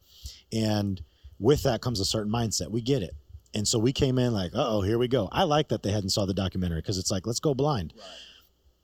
and 0.51 1.01
with 1.39 1.63
that 1.63 1.81
comes 1.81 1.99
a 1.99 2.05
certain 2.05 2.31
mindset. 2.31 2.71
We 2.71 2.81
get 2.81 3.01
it. 3.01 3.15
And 3.53 3.67
so 3.67 3.79
we 3.79 3.93
came 3.93 4.19
in 4.19 4.33
like, 4.33 4.51
oh, 4.53 4.81
here 4.81 4.99
we 4.99 5.07
go. 5.07 5.27
I 5.31 5.43
like 5.43 5.69
that 5.69 5.81
they 5.81 5.91
hadn't 5.91 6.11
saw 6.11 6.25
the 6.25 6.33
documentary 6.33 6.81
because 6.81 6.97
it's 6.97 7.09
like, 7.09 7.25
let's 7.25 7.39
go 7.39 7.55
blind. 7.55 7.93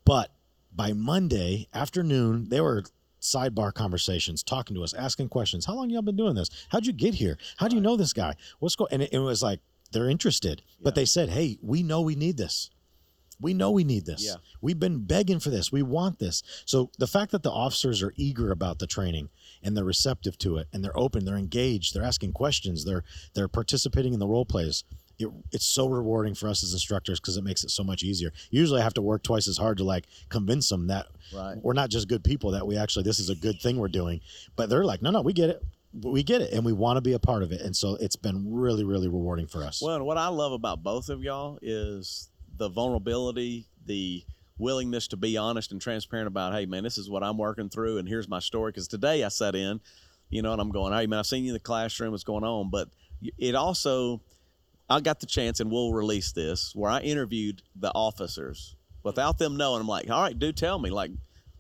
But 0.06 0.32
by 0.74 0.94
Monday 0.94 1.68
afternoon, 1.74 2.50
they 2.50 2.62
were 2.62 2.84
sidebar 3.22 3.74
conversations, 3.74 4.44
talking 4.44 4.76
to 4.76 4.84
us, 4.84 4.94
asking 4.94 5.30
questions. 5.30 5.66
How 5.66 5.74
long 5.74 5.90
y'all 5.90 6.02
been 6.02 6.16
doing 6.16 6.36
this? 6.36 6.50
How'd 6.70 6.86
you 6.86 6.94
get 6.94 7.16
here? 7.16 7.38
How 7.58 7.68
do 7.68 7.76
you 7.76 7.82
know 7.82 7.96
this 7.96 8.14
guy? 8.14 8.36
What's 8.60 8.76
going? 8.76 8.90
And 8.92 9.02
it, 9.04 9.14
it 9.14 9.20
was 9.20 9.44
like 9.44 9.60
they're 9.92 10.10
interested, 10.10 10.62
but 10.82 10.96
they 10.96 11.06
said, 11.06 11.30
"Hey, 11.30 11.58
we 11.62 11.84
know 11.84 12.02
we 12.02 12.16
need 12.16 12.38
this. 12.38 12.70
We 13.40 13.54
know 13.54 13.72
we 13.72 13.84
need 13.84 14.06
this. 14.06 14.24
Yeah. 14.26 14.36
We've 14.62 14.80
been 14.80 15.06
begging 15.06 15.40
for 15.40 15.50
this. 15.50 15.72
We 15.72 15.82
want 15.84 16.20
this." 16.20 16.42
So 16.66 16.92
the 16.98 17.08
fact 17.08 17.32
that 17.32 17.44
the 17.44 17.52
officers 17.52 18.02
are 18.02 18.14
eager 18.16 18.52
about 18.52 18.80
the 18.80 18.88
training 18.88 19.30
and 19.64 19.76
they're 19.76 19.84
receptive 19.84 20.38
to 20.40 20.58
it 20.58 20.68
and 20.72 20.84
they're 20.84 20.98
open, 20.98 21.26
they're 21.26 21.38
engaged, 21.38 21.94
they're 21.94 22.04
asking 22.04 22.34
questions, 22.34 22.86
they're 22.86 23.04
they're 23.34 23.48
participating 23.48 24.14
in 24.14 24.20
the 24.20 24.28
role 24.28 24.46
plays. 24.46 24.84
It, 25.18 25.30
it's 25.54 25.66
so 25.66 25.88
rewarding 25.88 26.36
for 26.36 26.50
us 26.50 26.62
as 26.62 26.74
instructors 26.74 27.22
because 27.22 27.38
it 27.38 27.44
makes 27.44 27.64
it 27.64 27.70
so 27.72 27.86
much 27.86 28.04
easier. 28.04 28.34
Usually, 28.52 28.82
I 28.82 28.84
have 28.84 28.94
to 28.96 29.02
work 29.02 29.24
twice 29.24 29.48
as 29.48 29.58
hard 29.58 29.78
to 29.78 29.86
like 29.86 30.06
convince 30.30 30.68
them 30.70 30.88
that 30.88 31.08
Right. 31.34 31.58
we're 31.64 31.74
not 31.74 31.90
just 31.90 32.08
good 32.10 32.24
people 32.24 32.52
that 32.52 32.68
we 32.68 32.78
actually 32.78 33.04
this 33.04 33.20
is 33.20 33.30
a 33.30 33.36
good 33.36 33.60
thing 33.62 33.78
we're 33.78 33.88
doing 33.88 34.22
but 34.56 34.70
they're 34.70 34.84
like 34.86 35.02
no 35.02 35.10
no 35.10 35.22
we 35.22 35.34
get 35.34 35.50
it 35.50 35.64
we 36.04 36.22
get 36.22 36.40
it 36.42 36.52
and 36.54 36.64
we 36.64 36.72
want 36.72 36.98
to 36.98 37.02
be 37.02 37.14
a 37.14 37.20
part 37.20 37.42
of 37.42 37.52
it 37.52 37.62
and 37.62 37.76
so 37.76 37.96
it's 37.96 38.16
been 38.16 38.54
really 38.54 38.84
really 38.84 39.08
rewarding 39.08 39.48
for 39.48 39.64
us 39.64 39.82
Well, 39.82 39.96
and 39.96 40.06
what 40.06 40.18
I 40.18 40.28
love 40.28 40.52
about 40.52 40.84
both 40.84 41.10
of 41.10 41.24
y'all 41.24 41.58
is 41.64 42.30
the 42.58 42.70
vulnerability, 42.70 43.68
the 43.86 44.24
willingness 44.58 45.08
to 45.10 45.18
be 45.18 45.38
honest 45.38 45.72
and 45.72 45.82
transparent 45.82 46.28
about, 46.28 46.54
hey, 46.54 46.66
man, 46.66 46.84
this 46.84 46.98
is 46.98 47.10
what 47.10 47.24
I'm 47.24 47.38
working 47.38 47.70
through, 47.70 47.98
and 47.98 48.08
here's 48.08 48.28
my 48.28 48.40
story. 48.40 48.72
Because 48.72 48.88
today 48.88 49.24
I 49.24 49.28
sat 49.30 49.56
in, 49.56 49.82
you 50.30 50.42
know, 50.42 50.54
and 50.54 50.62
I'm 50.62 50.72
going, 50.72 50.94
hey, 50.94 51.08
man, 51.08 51.20
I've 51.20 51.26
seen 51.26 51.44
you 51.44 51.50
in 51.50 51.54
the 51.54 51.60
classroom, 51.60 52.12
what's 52.12 52.24
going 52.24 52.44
on? 52.44 52.70
But 52.70 52.90
it 53.38 53.56
also, 53.56 54.22
I 54.90 55.00
got 55.02 55.20
the 55.20 55.26
chance, 55.26 55.60
and 55.60 55.72
we'll 55.72 55.94
release 55.94 56.32
this, 56.32 56.74
where 56.76 56.92
I 56.92 57.00
interviewed 57.02 57.62
the 57.76 57.92
officers 57.92 58.76
without 59.04 59.38
them 59.38 59.58
knowing. 59.58 59.82
I'm 59.82 59.88
like, 59.88 60.10
all 60.10 60.22
right, 60.22 60.38
do 60.38 60.52
tell 60.52 60.80
me, 60.80 60.90
like, 60.90 61.12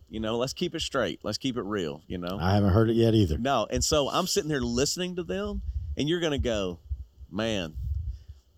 you 0.09 0.19
know, 0.19 0.37
let's 0.37 0.53
keep 0.53 0.75
it 0.75 0.81
straight, 0.81 1.19
let's 1.23 1.37
keep 1.37 1.57
it 1.57 1.63
real, 1.63 2.01
you 2.07 2.17
know. 2.17 2.37
i 2.39 2.53
haven't 2.53 2.71
heard 2.71 2.89
it 2.89 2.95
yet 2.95 3.13
either 3.13 3.37
No, 3.37 3.67
and 3.69 3.83
so 3.83 4.09
I'm 4.09 4.27
sitting 4.27 4.49
here 4.49 4.59
listening 4.59 5.15
to 5.17 5.23
them, 5.23 5.61
and 5.97 6.07
you're 6.07 6.19
going 6.19 6.31
to 6.31 6.37
go, 6.37 6.79
man, 7.31 7.73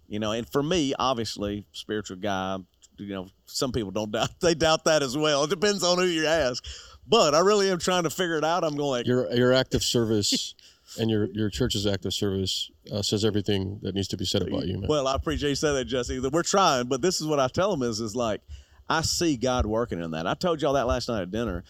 you 0.08 0.20
know. 0.20 0.32
And 0.32 0.48
for 0.48 0.63
me, 0.63 0.93
obviously, 0.98 1.65
spiritual 1.72 2.17
guy, 2.17 2.58
you 2.98 3.13
know, 3.13 3.28
some 3.46 3.72
people 3.72 3.91
don't 3.91 4.12
doubt 4.12 4.30
they 4.41 4.54
doubt 4.54 4.86
that 4.86 5.04
as 5.04 5.17
well. 5.17 5.43
It 5.43 5.50
depends 5.50 5.84
on 5.84 5.98
who 5.98 6.06
you 6.06 6.26
ask, 6.26 6.63
but 7.08 7.36
I 7.36 7.39
really 7.39 7.70
am 7.70 7.80
trying 7.80 8.04
to 8.04 8.10
figure 8.10 8.38
it 8.38 8.43
out. 8.43 8.63
I'm 8.63 8.76
going, 8.76 9.06
Your 9.06 9.32
your 9.34 9.54
active 9.54 9.84
service 9.84 10.56
and 11.00 11.10
your 11.10 11.26
your 11.34 11.50
church's 11.50 11.86
active 11.86 12.13
service 12.13 12.72
uh, 12.91 13.02
says 13.02 13.26
everything 13.26 13.80
that 13.84 13.93
needs 13.93 14.08
to 14.10 14.17
be 14.17 14.26
said 14.26 14.41
about 14.41 14.65
you, 14.67 14.80
man. 14.80 14.88
Well, 14.89 15.08
I 15.08 15.15
appreciate 15.15 15.50
you 15.50 15.56
saying 15.56 15.76
that, 15.76 15.86
Jesse. 15.86 16.20
That 16.20 16.32
we're 16.34 16.43
trying, 16.43 16.88
but 16.88 17.02
this 17.02 17.20
is 17.22 17.28
what 17.28 17.39
I 17.39 17.48
tell 17.48 17.72
them 17.72 17.88
is 17.88 18.00
is 18.00 18.15
like 18.15 18.41
I 18.89 19.02
see 19.02 19.36
God 19.36 19.65
working 19.65 20.02
in 20.02 20.12
that. 20.12 20.28
I 20.28 20.34
told 20.34 20.62
y'all 20.62 20.74
that 20.74 20.88
last 20.88 21.10
night 21.10 21.22
at 21.22 21.32
dinner. 21.32 21.63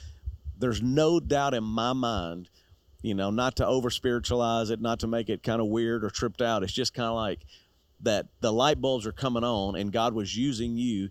there's 0.59 0.81
no 0.81 1.19
doubt 1.19 1.53
in 1.53 1.63
my 1.63 1.93
mind, 1.93 2.49
you 3.01 3.13
know, 3.15 3.31
not 3.31 3.55
to 3.57 3.65
over 3.65 3.89
spiritualize 3.89 4.69
it, 4.69 4.81
not 4.81 4.99
to 4.99 5.07
make 5.07 5.29
it 5.29 5.43
kind 5.43 5.61
of 5.61 5.67
weird 5.67 6.03
or 6.03 6.09
tripped 6.09 6.41
out. 6.41 6.63
It's 6.63 6.73
just 6.73 6.93
kind 6.93 7.07
of 7.07 7.15
like 7.15 7.39
that 8.01 8.27
the 8.41 8.53
light 8.53 8.79
bulbs 8.79 9.05
are 9.05 9.11
coming 9.11 9.43
on 9.43 9.75
and 9.75 9.91
God 9.91 10.13
was 10.13 10.37
using 10.37 10.77
you 10.77 11.09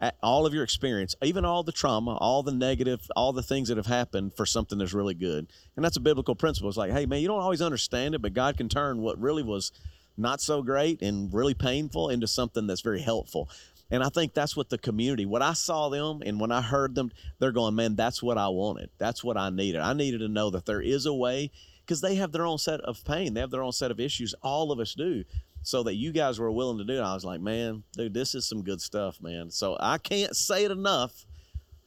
at 0.00 0.16
all 0.22 0.46
of 0.46 0.54
your 0.54 0.64
experience, 0.64 1.14
even 1.22 1.44
all 1.44 1.62
the 1.62 1.72
trauma, 1.72 2.16
all 2.16 2.42
the 2.42 2.52
negative, 2.52 3.00
all 3.14 3.32
the 3.32 3.42
things 3.42 3.68
that 3.68 3.76
have 3.76 3.86
happened 3.86 4.32
for 4.34 4.46
something 4.46 4.78
that's 4.78 4.94
really 4.94 5.14
good. 5.14 5.46
And 5.76 5.84
that's 5.84 5.98
a 5.98 6.00
biblical 6.00 6.34
principle. 6.34 6.68
It's 6.68 6.78
like, 6.78 6.92
hey, 6.92 7.04
man, 7.04 7.20
you 7.20 7.28
don't 7.28 7.42
always 7.42 7.60
understand 7.60 8.14
it, 8.14 8.22
but 8.22 8.32
God 8.32 8.56
can 8.56 8.68
turn 8.68 9.02
what 9.02 9.20
really 9.20 9.42
was 9.42 9.72
not 10.16 10.40
so 10.40 10.62
great 10.62 11.02
and 11.02 11.32
really 11.32 11.54
painful 11.54 12.08
into 12.08 12.26
something 12.26 12.66
that's 12.66 12.80
very 12.80 13.00
helpful. 13.00 13.48
And 13.90 14.02
I 14.02 14.08
think 14.08 14.32
that's 14.32 14.56
what 14.56 14.70
the 14.70 14.78
community, 14.78 15.26
what 15.26 15.42
I 15.42 15.52
saw 15.52 15.88
them 15.88 16.22
and 16.24 16.40
when 16.40 16.52
I 16.52 16.62
heard 16.62 16.94
them, 16.94 17.10
they're 17.38 17.52
going, 17.52 17.74
man, 17.74 17.96
that's 17.96 18.22
what 18.22 18.38
I 18.38 18.48
wanted. 18.48 18.88
That's 18.98 19.24
what 19.24 19.36
I 19.36 19.50
needed. 19.50 19.80
I 19.80 19.92
needed 19.92 20.18
to 20.18 20.28
know 20.28 20.50
that 20.50 20.64
there 20.64 20.80
is 20.80 21.06
a 21.06 21.14
way 21.14 21.50
because 21.84 22.00
they 22.00 22.14
have 22.14 22.30
their 22.30 22.46
own 22.46 22.58
set 22.58 22.80
of 22.80 23.04
pain, 23.04 23.34
they 23.34 23.40
have 23.40 23.50
their 23.50 23.64
own 23.64 23.72
set 23.72 23.90
of 23.90 23.98
issues. 23.98 24.32
All 24.42 24.70
of 24.70 24.78
us 24.78 24.94
do 24.94 25.24
so 25.62 25.82
that 25.82 25.94
you 25.94 26.12
guys 26.12 26.38
were 26.38 26.50
willing 26.50 26.78
to 26.78 26.84
do 26.84 26.98
it. 26.98 27.02
I 27.02 27.14
was 27.14 27.24
like, 27.24 27.40
man, 27.40 27.82
dude, 27.92 28.14
this 28.14 28.34
is 28.34 28.48
some 28.48 28.62
good 28.62 28.80
stuff, 28.80 29.20
man. 29.20 29.50
So 29.50 29.76
I 29.78 29.98
can't 29.98 30.34
say 30.34 30.64
it 30.64 30.70
enough 30.70 31.26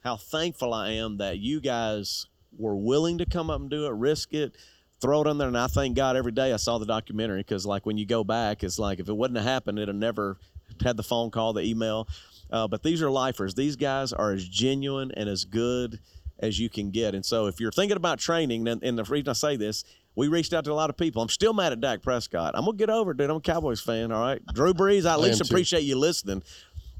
how 0.02 0.16
thankful 0.16 0.74
I 0.74 0.90
am 0.92 1.16
that 1.18 1.38
you 1.38 1.60
guys 1.60 2.26
were 2.56 2.76
willing 2.76 3.18
to 3.18 3.26
come 3.26 3.50
up 3.50 3.60
and 3.60 3.70
do 3.70 3.86
it, 3.86 3.92
risk 3.92 4.32
it, 4.34 4.56
throw 5.00 5.22
it 5.22 5.28
in 5.28 5.38
there. 5.38 5.48
And 5.48 5.58
I 5.58 5.66
thank 5.66 5.96
God 5.96 6.16
every 6.16 6.32
day 6.32 6.52
I 6.52 6.56
saw 6.56 6.78
the 6.78 6.86
documentary 6.86 7.40
because, 7.40 7.66
like, 7.66 7.86
when 7.86 7.98
you 7.98 8.06
go 8.06 8.22
back, 8.22 8.62
it's 8.62 8.78
like 8.78 9.00
if 9.00 9.08
it 9.08 9.16
wouldn't 9.16 9.38
have 9.38 9.46
happened, 9.46 9.78
it'd 9.78 9.88
have 9.88 9.96
never 9.96 10.38
had 10.82 10.96
the 10.96 11.02
phone 11.02 11.30
call, 11.30 11.52
the 11.52 11.62
email. 11.62 12.08
Uh, 12.50 12.68
but 12.68 12.82
these 12.82 13.02
are 13.02 13.10
lifers. 13.10 13.54
These 13.54 13.76
guys 13.76 14.12
are 14.12 14.32
as 14.32 14.46
genuine 14.46 15.10
and 15.16 15.28
as 15.28 15.44
good 15.44 15.98
as 16.38 16.58
you 16.58 16.68
can 16.68 16.90
get. 16.90 17.14
And 17.14 17.24
so 17.24 17.46
if 17.46 17.60
you're 17.60 17.72
thinking 17.72 17.96
about 17.96 18.18
training, 18.18 18.68
and, 18.68 18.82
and 18.82 18.98
the 18.98 19.04
reason 19.04 19.28
I 19.28 19.32
say 19.32 19.56
this, 19.56 19.84
we 20.16 20.28
reached 20.28 20.52
out 20.52 20.64
to 20.64 20.72
a 20.72 20.74
lot 20.74 20.90
of 20.90 20.96
people. 20.96 21.22
I'm 21.22 21.28
still 21.28 21.52
mad 21.52 21.72
at 21.72 21.80
Dak 21.80 22.02
Prescott. 22.02 22.52
I'm 22.54 22.64
gonna 22.64 22.76
get 22.76 22.90
over 22.90 23.10
it, 23.12 23.16
dude. 23.16 23.30
I'm 23.30 23.36
a 23.36 23.40
Cowboys 23.40 23.80
fan. 23.80 24.12
All 24.12 24.20
right, 24.20 24.40
Drew 24.54 24.74
Brees. 24.74 25.06
I 25.06 25.14
at 25.14 25.18
I 25.18 25.22
least 25.22 25.38
too. 25.44 25.48
appreciate 25.48 25.82
you 25.82 25.96
listening. 25.96 26.42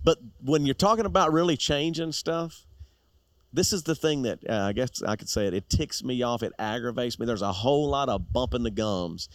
But 0.03 0.19
when 0.43 0.67
you're 0.67 0.75
talking 0.75 1.07
about 1.07 1.33
really 1.33 1.57
changing 1.57 2.13
stuff, 2.13 2.67
this 3.53 3.73
is 3.73 3.85
the 3.85 3.95
thing 3.95 4.23
that 4.23 4.41
uh, 4.49 4.65
I 4.69 4.73
guess 4.73 5.03
I 5.03 5.17
could 5.17 5.29
say 5.29 5.47
it. 5.47 5.55
It 5.55 5.71
ticks 5.71 6.03
me 6.03 6.23
off. 6.23 6.43
It 6.43 6.53
aggravates 6.59 7.19
me. 7.19 7.27
There's 7.27 7.43
a 7.43 7.53
whole 7.53 7.89
lot 7.89 8.09
of 8.09 8.33
bumping 8.33 8.65
the 8.65 8.71
gums. 8.71 9.29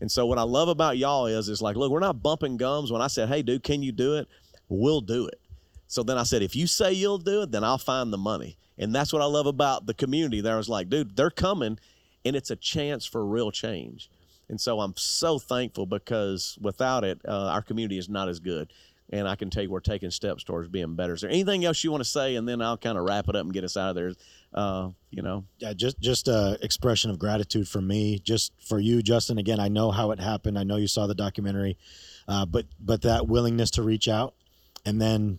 And 0.00 0.10
so 0.10 0.26
what 0.26 0.38
I 0.38 0.42
love 0.42 0.68
about 0.68 0.98
y'all 0.98 1.26
is, 1.26 1.48
it's 1.48 1.62
like, 1.62 1.76
look, 1.76 1.90
we're 1.90 2.00
not 2.00 2.22
bumping 2.22 2.56
gums. 2.56 2.92
When 2.92 3.02
I 3.02 3.06
said, 3.06 3.28
hey, 3.28 3.42
dude, 3.42 3.62
can 3.62 3.82
you 3.82 3.92
do 3.92 4.16
it? 4.16 4.28
We'll 4.68 5.00
do 5.00 5.26
it. 5.26 5.40
So 5.86 6.02
then 6.02 6.18
I 6.18 6.24
said, 6.24 6.42
if 6.42 6.56
you 6.56 6.66
say 6.66 6.92
you'll 6.92 7.18
do 7.18 7.42
it, 7.42 7.52
then 7.52 7.64
I'll 7.64 7.78
find 7.78 8.12
the 8.12 8.18
money. 8.18 8.56
And 8.78 8.94
that's 8.94 9.12
what 9.12 9.22
I 9.22 9.26
love 9.26 9.46
about 9.46 9.86
the 9.86 9.94
community. 9.94 10.40
There 10.40 10.54
I 10.54 10.56
was 10.56 10.68
like, 10.68 10.88
dude, 10.88 11.16
they're 11.16 11.30
coming, 11.30 11.78
and 12.24 12.36
it's 12.36 12.50
a 12.50 12.56
chance 12.56 13.04
for 13.04 13.24
real 13.24 13.50
change. 13.50 14.10
And 14.48 14.60
so 14.60 14.80
I'm 14.80 14.94
so 14.96 15.38
thankful 15.38 15.86
because 15.86 16.58
without 16.60 17.04
it, 17.04 17.20
uh, 17.26 17.48
our 17.48 17.62
community 17.62 17.98
is 17.98 18.08
not 18.08 18.28
as 18.28 18.40
good. 18.40 18.72
And 19.10 19.28
I 19.28 19.36
can 19.36 19.50
tell 19.50 19.62
you 19.62 19.70
we're 19.70 19.80
taking 19.80 20.10
steps 20.10 20.44
towards 20.44 20.68
being 20.68 20.94
better. 20.96 21.14
Is 21.14 21.20
there 21.20 21.30
anything 21.30 21.64
else 21.64 21.84
you 21.84 21.90
want 21.90 22.02
to 22.02 22.08
say? 22.08 22.36
And 22.36 22.48
then 22.48 22.62
I'll 22.62 22.78
kind 22.78 22.96
of 22.96 23.04
wrap 23.04 23.28
it 23.28 23.36
up 23.36 23.44
and 23.44 23.52
get 23.52 23.64
us 23.64 23.76
out 23.76 23.90
of 23.90 23.96
there. 23.96 24.12
Uh, 24.52 24.90
you 25.10 25.22
know, 25.22 25.44
yeah, 25.58 25.74
just 25.74 26.00
just 26.00 26.26
a 26.26 26.58
expression 26.62 27.10
of 27.10 27.18
gratitude 27.18 27.68
for 27.68 27.82
me, 27.82 28.18
just 28.18 28.52
for 28.58 28.78
you, 28.78 29.02
Justin. 29.02 29.36
Again, 29.36 29.60
I 29.60 29.68
know 29.68 29.90
how 29.90 30.10
it 30.10 30.20
happened. 30.20 30.58
I 30.58 30.64
know 30.64 30.76
you 30.76 30.86
saw 30.86 31.06
the 31.06 31.14
documentary, 31.14 31.76
uh, 32.28 32.46
but 32.46 32.66
but 32.80 33.02
that 33.02 33.28
willingness 33.28 33.70
to 33.72 33.82
reach 33.82 34.08
out, 34.08 34.34
and 34.86 35.00
then 35.00 35.38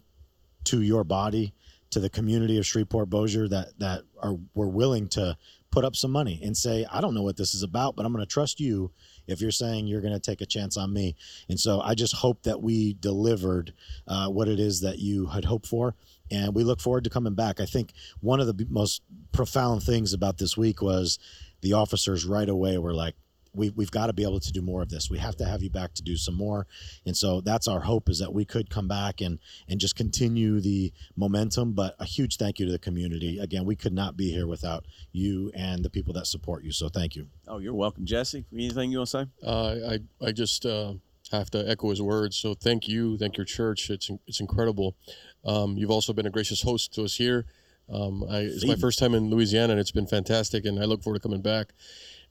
to 0.65 0.81
your 0.81 1.03
body, 1.03 1.53
to 1.91 1.99
the 1.99 2.09
community 2.09 2.57
of 2.57 2.65
Shreveport 2.65 3.09
Bossier 3.09 3.47
that 3.47 3.79
that 3.79 4.03
are 4.21 4.37
were 4.53 4.67
willing 4.67 5.07
to 5.09 5.37
put 5.75 5.83
up 5.83 5.95
some 5.95 6.11
money 6.11 6.39
and 6.41 6.55
say, 6.55 6.85
I 6.89 7.01
don't 7.01 7.13
know 7.13 7.21
what 7.21 7.35
this 7.35 7.53
is 7.53 7.61
about, 7.61 7.97
but 7.97 8.05
I'm 8.05 8.13
going 8.13 8.23
to 8.23 8.31
trust 8.31 8.61
you 8.61 8.93
if 9.27 9.41
you're 9.41 9.51
saying 9.51 9.87
you're 9.87 9.99
going 9.99 10.13
to 10.13 10.21
take 10.21 10.39
a 10.39 10.45
chance 10.45 10.77
on 10.77 10.93
me. 10.93 11.17
And 11.49 11.59
so 11.59 11.81
I 11.81 11.95
just 11.95 12.15
hope 12.15 12.43
that 12.43 12.61
we 12.61 12.93
delivered 12.93 13.73
uh, 14.07 14.29
what 14.29 14.47
it 14.47 14.57
is 14.57 14.79
that 14.81 14.99
you 14.99 15.25
had 15.25 15.43
hoped 15.43 15.67
for. 15.67 15.93
And 16.31 16.55
we 16.55 16.63
look 16.63 16.79
forward 16.79 17.03
to 17.03 17.09
coming 17.09 17.35
back. 17.35 17.59
I 17.59 17.65
think 17.65 17.91
one 18.21 18.39
of 18.39 18.47
the 18.47 18.65
most 18.69 19.01
profound 19.33 19.83
things 19.83 20.13
about 20.13 20.37
this 20.37 20.55
week 20.55 20.81
was 20.81 21.19
the 21.59 21.73
officers 21.73 22.23
right 22.23 22.47
away 22.47 22.77
were 22.77 22.93
like, 22.93 23.15
we, 23.55 23.69
we've 23.71 23.91
got 23.91 24.07
to 24.07 24.13
be 24.13 24.23
able 24.23 24.39
to 24.39 24.51
do 24.51 24.61
more 24.61 24.81
of 24.81 24.89
this. 24.89 25.09
We 25.09 25.17
have 25.19 25.35
to 25.37 25.45
have 25.45 25.61
you 25.63 25.69
back 25.69 25.93
to 25.95 26.03
do 26.03 26.17
some 26.17 26.35
more. 26.35 26.67
And 27.05 27.15
so 27.15 27.41
that's 27.41 27.67
our 27.67 27.81
hope 27.81 28.09
is 28.09 28.19
that 28.19 28.33
we 28.33 28.45
could 28.45 28.69
come 28.69 28.87
back 28.87 29.21
and, 29.21 29.39
and 29.67 29.79
just 29.79 29.95
continue 29.95 30.59
the 30.59 30.93
momentum. 31.15 31.73
But 31.73 31.95
a 31.99 32.05
huge 32.05 32.37
thank 32.37 32.59
you 32.59 32.65
to 32.65 32.71
the 32.71 32.79
community. 32.79 33.39
Again, 33.39 33.65
we 33.65 33.75
could 33.75 33.93
not 33.93 34.17
be 34.17 34.31
here 34.31 34.47
without 34.47 34.85
you 35.11 35.51
and 35.55 35.83
the 35.83 35.89
people 35.89 36.13
that 36.13 36.27
support 36.27 36.63
you. 36.63 36.71
So 36.71 36.89
thank 36.89 37.15
you. 37.15 37.27
oh, 37.47 37.59
you're 37.59 37.73
welcome, 37.73 38.05
Jesse. 38.05 38.45
Anything 38.53 38.91
you 38.91 38.99
want 38.99 39.09
to 39.09 39.17
say? 39.19 39.25
Uh, 39.43 39.75
I 39.91 39.99
I 40.25 40.31
just 40.31 40.65
uh, 40.65 40.93
have 41.31 41.49
to 41.51 41.69
echo 41.69 41.89
his 41.89 42.01
words. 42.01 42.37
So 42.37 42.53
thank 42.53 42.87
you, 42.87 43.17
thank 43.17 43.37
your 43.37 43.45
church. 43.45 43.89
It's 43.89 44.09
it's 44.27 44.39
incredible. 44.39 44.95
Um, 45.43 45.77
you've 45.77 45.91
also 45.91 46.13
been 46.13 46.25
a 46.25 46.31
gracious 46.31 46.61
host 46.61 46.93
to 46.95 47.03
us 47.03 47.15
here. 47.15 47.45
Um, 47.87 48.25
I, 48.29 48.39
it's 48.39 48.65
my 48.65 48.75
first 48.75 48.97
time 48.97 49.13
in 49.13 49.29
Louisiana, 49.29 49.73
and 49.73 49.79
it's 49.79 49.91
been 49.91 50.07
fantastic. 50.07 50.65
And 50.65 50.79
I 50.79 50.85
look 50.85 51.03
forward 51.03 51.19
to 51.19 51.23
coming 51.23 51.41
back. 51.41 51.73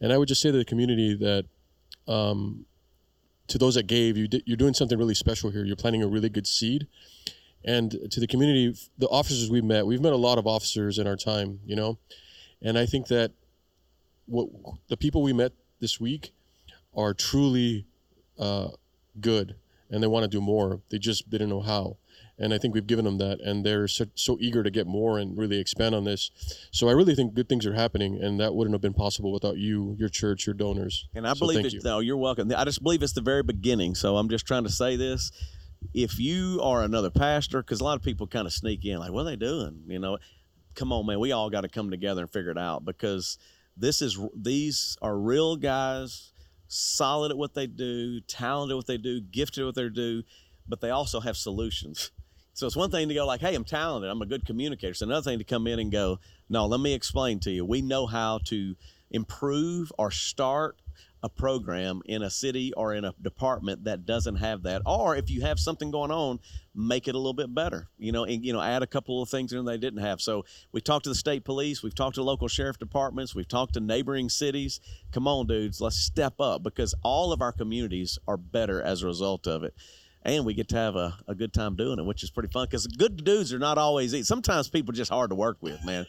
And 0.01 0.13
I 0.13 0.19
would 0.19 0.29
just 0.29 0.41
say 0.41 0.51
to 0.51 0.59
the 0.59 0.65
community 0.65 1.15
that, 1.15 1.47
um, 2.07 2.67
to 3.49 3.59
those 3.59 3.75
that 3.75 3.87
gave, 3.87 4.17
you 4.17 4.29
you're 4.47 4.57
doing 4.57 4.75
something 4.75 4.99
really 4.99 5.15
special 5.15 5.51
here. 5.51 5.65
You're 5.65 5.77
planting 5.77 6.03
a 6.03 6.07
really 6.09 6.29
good 6.29 6.47
seed. 6.47 6.87
And 7.65 8.11
to 8.11 8.21
the 8.21 8.27
community, 8.27 8.75
the 8.99 9.09
officers 9.09 9.51
we've 9.51 9.65
met, 9.65 9.87
we've 9.87 10.01
met 10.01 10.13
a 10.13 10.19
lot 10.19 10.39
of 10.39 10.47
officers 10.47 10.99
in 10.99 11.07
our 11.07 11.17
time, 11.17 11.61
you 11.65 11.77
know, 11.77 11.99
and 12.61 12.79
I 12.79 12.87
think 12.87 13.09
that 13.09 13.33
what 14.27 14.49
the 14.89 14.97
people 14.97 15.23
we 15.23 15.33
met 15.33 15.53
this 15.81 16.01
week 16.01 16.33
are 16.97 17.15
truly 17.15 17.87
uh, 18.39 18.69
good 19.21 19.57
and 19.91 20.03
they 20.03 20.07
want 20.07 20.25
to 20.25 20.29
do 20.29 20.41
more. 20.41 20.81
They 20.91 20.99
just 20.99 21.29
didn't 21.31 21.51
know 21.51 21.61
how. 21.61 21.97
And 22.37 22.53
I 22.53 22.59
think 22.59 22.75
we've 22.75 22.87
given 22.87 23.05
them 23.05 23.19
that, 23.19 23.41
and 23.41 23.65
they're 23.65 23.87
so, 23.87 24.07
so 24.17 24.37
eager 24.41 24.65
to 24.65 24.71
get 24.71 24.89
more 24.89 25.21
and 25.21 25.39
really 25.39 25.61
expand 25.61 25.95
on 25.95 26.03
this. 26.03 26.33
So 26.73 26.89
I 26.89 26.93
really 26.93 27.15
think 27.15 27.35
good 27.35 27.49
things 27.49 27.65
are 27.65 27.75
happening, 27.75 28.21
and 28.21 28.41
that 28.41 28.55
wouldn't 28.55 28.75
have 28.75 28.81
been 28.81 28.93
possible 28.95 29.33
without 29.33 29.57
you, 29.57 29.95
your 30.01 30.09
church, 30.09 30.47
your 30.47 30.55
donors. 30.55 31.09
And 31.15 31.29
I 31.29 31.35
So 31.35 31.41
believe 31.41 31.57
thank 31.57 31.67
it. 31.69 31.75
you. 31.75 31.81
No, 31.85 32.01
you're 32.01 32.17
welcome. 32.17 32.53
I 32.57 32.65
just 32.65 32.83
believe 32.83 33.05
it's 33.05 33.13
the 33.13 33.21
very 33.21 33.45
beginning. 33.45 33.95
So 33.95 34.17
I'm 34.17 34.29
just 34.29 34.47
trying 34.47 34.65
to 34.65 34.71
say 34.71 34.97
this. 34.97 35.31
If 35.93 36.19
you 36.19 36.61
are 36.63 36.83
another 36.83 37.11
pastor, 37.11 37.63
because 37.63 37.81
a 37.81 37.85
lot 37.85 37.97
of 37.97 38.03
people 38.03 38.27
kind 38.27 38.47
of 38.47 38.53
sneak 38.53 38.85
in, 38.85 38.99
like, 38.99 39.13
what 39.13 39.21
are 39.21 39.25
they 39.25 39.37
doing? 39.37 39.83
You 39.87 40.01
know, 40.01 40.19
come 40.75 40.93
on, 40.93 41.07
man. 41.07 41.21
We 41.21 41.31
all 41.31 41.51
got 41.51 41.61
to 41.61 41.69
come 41.69 41.91
together 41.91 42.23
and 42.23 42.33
figure 42.33 42.51
it 42.51 42.59
out 42.59 42.85
because 42.85 43.39
this 43.77 44.03
is 44.03 44.19
these 44.35 44.97
are 45.03 45.17
real 45.17 45.55
guys, 45.57 46.33
solid 46.67 47.31
at 47.31 47.37
what 47.37 47.55
they 47.55 47.69
do, 47.69 48.21
talented 48.23 48.73
at 48.73 48.77
what 48.77 48.87
they 48.87 48.97
do, 48.97 49.21
gifted 49.21 49.63
at 49.63 49.67
what 49.67 49.75
they 49.77 49.89
do, 49.89 50.23
but 50.67 50.81
they 50.81 50.91
also 50.91 51.21
have 51.21 51.37
solutions. 51.37 52.11
So 52.55 52.67
it's 52.67 52.77
one 52.77 52.91
thing 52.91 53.09
to 53.09 53.15
go 53.15 53.27
like, 53.27 53.41
"Hey, 53.41 53.55
I'm 53.55 53.65
talented. 53.65 54.11
I'm 54.11 54.23
a 54.23 54.27
good 54.27 54.47
communicator." 54.47 54.93
It's 54.93 55.03
another 55.03 55.29
thing 55.29 55.39
to 55.39 55.45
come 55.45 55.67
in 55.67 55.79
and 55.79 55.93
go, 55.93 56.21
"No, 56.49 56.67
let 56.67 56.81
me 56.81 56.95
explain 56.95 57.41
to 57.41 57.51
you. 57.51 57.65
We 57.65 57.83
know 57.83 58.07
how 58.07 58.39
to 58.47 58.77
improve 59.11 59.93
or 59.99 60.11
start 60.11 60.81
a 61.25 61.29
program 61.31 62.03
in 62.05 62.23
a 62.23 62.29
city 62.29 62.71
or 62.75 62.93
in 62.93 63.03
a 63.03 63.15
department 63.23 63.85
that 63.85 64.05
doesn't 64.05 64.37
have 64.37 64.63
that 64.65 64.83
or 64.85 65.17
if 65.17 65.31
you 65.31 65.41
have 65.41 65.59
something 65.59 65.91
going 65.91 66.11
on 66.11 66.39
make 66.75 67.09
it 67.09 67.15
a 67.15 67.19
little 67.19 67.33
bit 67.33 67.53
better 67.55 67.89
you 67.97 68.13
know 68.13 68.25
and 68.25 68.45
you 68.45 68.53
know 68.53 68.61
add 68.61 68.83
a 68.83 68.87
couple 68.87 69.23
of 69.23 69.29
things 69.31 69.51
in 69.51 69.65
they 69.65 69.79
didn't 69.79 70.01
have 70.01 70.21
so 70.21 70.45
we 70.71 70.83
talked 70.83 71.05
to 71.05 71.09
the 71.09 71.15
state 71.15 71.43
police 71.43 71.83
we've 71.83 71.95
talked 71.95 72.17
to 72.17 72.23
local 72.23 72.47
sheriff 72.47 72.79
departments 72.79 73.35
we've 73.35 73.49
talked 73.49 73.73
to 73.73 73.81
neighboring 73.81 74.29
cities 74.29 74.81
come 75.13 75.27
on 75.27 75.47
dudes 75.47 75.81
let's 75.81 75.97
step 75.97 76.35
up 76.41 76.63
because 76.63 76.95
all 77.03 77.33
of 77.33 77.41
our 77.41 77.53
communities 77.53 78.19
are 78.29 78.37
better 78.37 78.83
as 78.83 79.03
a 79.03 79.07
result 79.07 79.47
of 79.47 79.65
it 79.65 79.73
and 80.25 80.45
we 80.45 80.55
get 80.55 80.69
to 80.69 80.77
have 80.77 80.97
a, 80.97 81.17
a 81.29 81.35
good 81.35 81.53
time 81.53 81.77
doing 81.77 81.99
it 81.99 82.05
which 82.05 82.23
is 82.23 82.31
pretty 82.31 82.49
fun 82.49 82.67
because 82.67 82.87
good 82.87 83.23
dudes 83.25 83.53
are 83.53 83.59
not 83.59 83.79
always 83.79 84.15
easy 84.15 84.23
sometimes 84.25 84.69
people 84.69 84.93
are 84.93 84.97
just 84.97 85.11
hard 85.11 85.31
to 85.31 85.35
work 85.37 85.57
with 85.61 85.85
man 85.85 86.07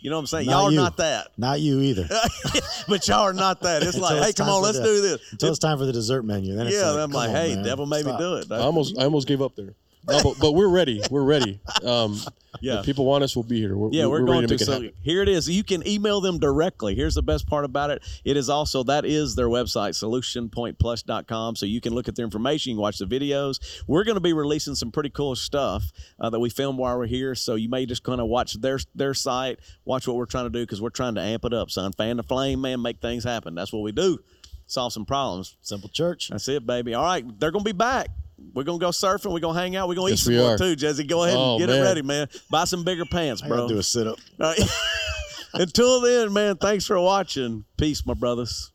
you 0.00 0.10
know 0.10 0.16
what 0.16 0.20
i'm 0.20 0.26
saying 0.26 0.46
Not 0.46 0.52
y'all 0.52 0.66
are 0.66 0.70
you. 0.70 0.76
not 0.76 0.96
that 0.98 1.28
Not 1.36 1.60
you 1.60 1.80
either. 1.80 2.08
but 2.88 3.06
y'all 3.08 3.22
are 3.22 3.32
not 3.32 3.60
that. 3.62 3.82
It's 3.82 3.94
Until 3.96 4.02
like, 4.14 4.22
hey, 4.22 4.28
it's 4.30 4.38
come 4.40 4.48
on, 4.48 4.62
let's 4.62 4.78
the- 4.78 4.84
do 4.84 5.00
this. 5.02 5.32
Until 5.32 5.50
it's 5.50 5.58
time 5.58 5.76
for 5.76 5.86
the 5.86 5.92
dessert 5.92 6.22
menu. 6.24 6.54
Then 6.54 6.68
it's 6.68 6.76
Yeah, 6.76 6.90
like, 6.90 7.00
I'm 7.02 7.10
like, 7.10 7.26
come 7.28 7.36
on, 7.36 7.42
hey, 7.42 7.54
man, 7.56 7.64
devil 7.64 7.84
made 7.86 8.06
me 8.06 8.16
do 8.16 8.34
it. 8.36 8.50
I 8.52 8.58
almost, 8.58 8.96
I 8.96 9.02
almost 9.04 9.26
gave 9.26 9.42
up 9.42 9.56
there. 9.56 9.74
No, 10.08 10.22
but, 10.22 10.38
but 10.40 10.52
we're 10.52 10.68
ready. 10.68 11.02
We're 11.10 11.22
ready. 11.24 11.60
Um, 11.84 12.18
Yeah. 12.60 12.80
If 12.80 12.86
people 12.86 13.04
want 13.04 13.22
us, 13.22 13.36
we'll 13.36 13.42
be 13.44 13.60
here. 13.60 13.76
We're, 13.76 13.90
Yeah, 13.92 14.06
we're, 14.06 14.20
ready 14.20 14.26
going 14.26 14.40
to 14.42 14.48
to. 14.48 14.54
make 14.54 14.60
it 14.62 14.64
So 14.64 14.72
happen. 14.72 14.92
here 15.02 15.22
it 15.22 15.28
is. 15.28 15.48
You 15.48 15.62
can 15.62 15.86
email 15.86 16.20
them 16.20 16.38
directly. 16.38 16.94
Here's 16.94 17.14
the 17.14 17.22
best 17.22 17.46
part 17.46 17.64
about 17.64 17.90
it. 17.90 18.02
It 18.24 18.36
is 18.36 18.48
also 18.48 18.82
that 18.84 19.04
is 19.04 19.34
their 19.36 19.48
website, 19.48 19.90
solutionpointplus.com. 19.90 21.56
So 21.56 21.66
you 21.66 21.80
can 21.80 21.94
look 21.94 22.08
at 22.08 22.16
their 22.16 22.24
information, 22.24 22.70
you 22.70 22.76
can 22.76 22.82
watch 22.82 22.98
the 22.98 23.04
videos. 23.06 23.82
We're 23.86 24.02
going 24.04 24.16
to 24.16 24.20
be 24.20 24.32
releasing 24.32 24.74
some 24.74 24.90
pretty 24.90 25.10
cool 25.10 25.36
stuff 25.36 25.92
uh, 26.18 26.30
that 26.30 26.40
we 26.40 26.50
filmed 26.50 26.78
while 26.78 26.98
we're 26.98 27.06
here. 27.06 27.34
So 27.34 27.54
you 27.54 27.68
may 27.68 27.86
just 27.86 28.02
kind 28.02 28.20
of 28.20 28.26
watch 28.28 28.54
their 28.54 28.78
their 28.94 29.14
site, 29.14 29.60
watch 29.84 30.08
what 30.08 30.16
we're 30.16 30.26
trying 30.26 30.46
to 30.46 30.50
do 30.50 30.62
because 30.64 30.80
we're 30.80 30.90
trying 30.90 31.14
to 31.16 31.20
amp 31.20 31.44
it 31.44 31.52
up, 31.52 31.70
son. 31.70 31.92
Fan 31.92 32.16
the 32.16 32.22
flame, 32.22 32.60
man. 32.62 32.82
Make 32.82 33.00
things 33.00 33.24
happen. 33.24 33.54
That's 33.54 33.72
what 33.72 33.82
we 33.82 33.92
do. 33.92 34.18
Solve 34.66 34.92
some 34.92 35.04
problems. 35.06 35.56
Simple 35.60 35.88
church. 35.90 36.28
That's 36.28 36.48
it, 36.48 36.66
baby. 36.66 36.94
All 36.94 37.04
right, 37.04 37.24
they're 37.38 37.50
going 37.50 37.64
to 37.64 37.68
be 37.72 37.76
back. 37.76 38.08
We're 38.54 38.64
gonna 38.64 38.78
go 38.78 38.88
surfing. 38.90 39.32
We're 39.32 39.40
gonna 39.40 39.58
hang 39.58 39.76
out. 39.76 39.88
We're 39.88 39.94
gonna 39.96 40.10
Yes, 40.10 40.20
eat 40.20 40.24
some 40.24 40.34
more 40.36 40.56
too, 40.58 40.76
Jesse. 40.76 41.04
Go 41.04 41.24
ahead 41.24 41.36
Oh, 41.36 41.56
and 41.56 41.66
get 41.66 41.70
it 41.74 41.80
ready, 41.82 42.02
man. 42.02 42.28
Buy 42.50 42.64
some 42.64 42.84
bigger 42.84 43.04
pants, 43.04 43.42
bro. 43.42 43.68
do 43.68 43.78
a 43.78 43.82
sit 43.82 44.06
up. 44.06 44.18
Right. 44.38 44.58
Until 45.54 46.00
then, 46.02 46.32
man, 46.32 46.56
thanks 46.56 46.86
for 46.86 47.00
watching. 47.00 47.64
Peace, 47.78 48.04
my 48.06 48.14
brothers. 48.14 48.70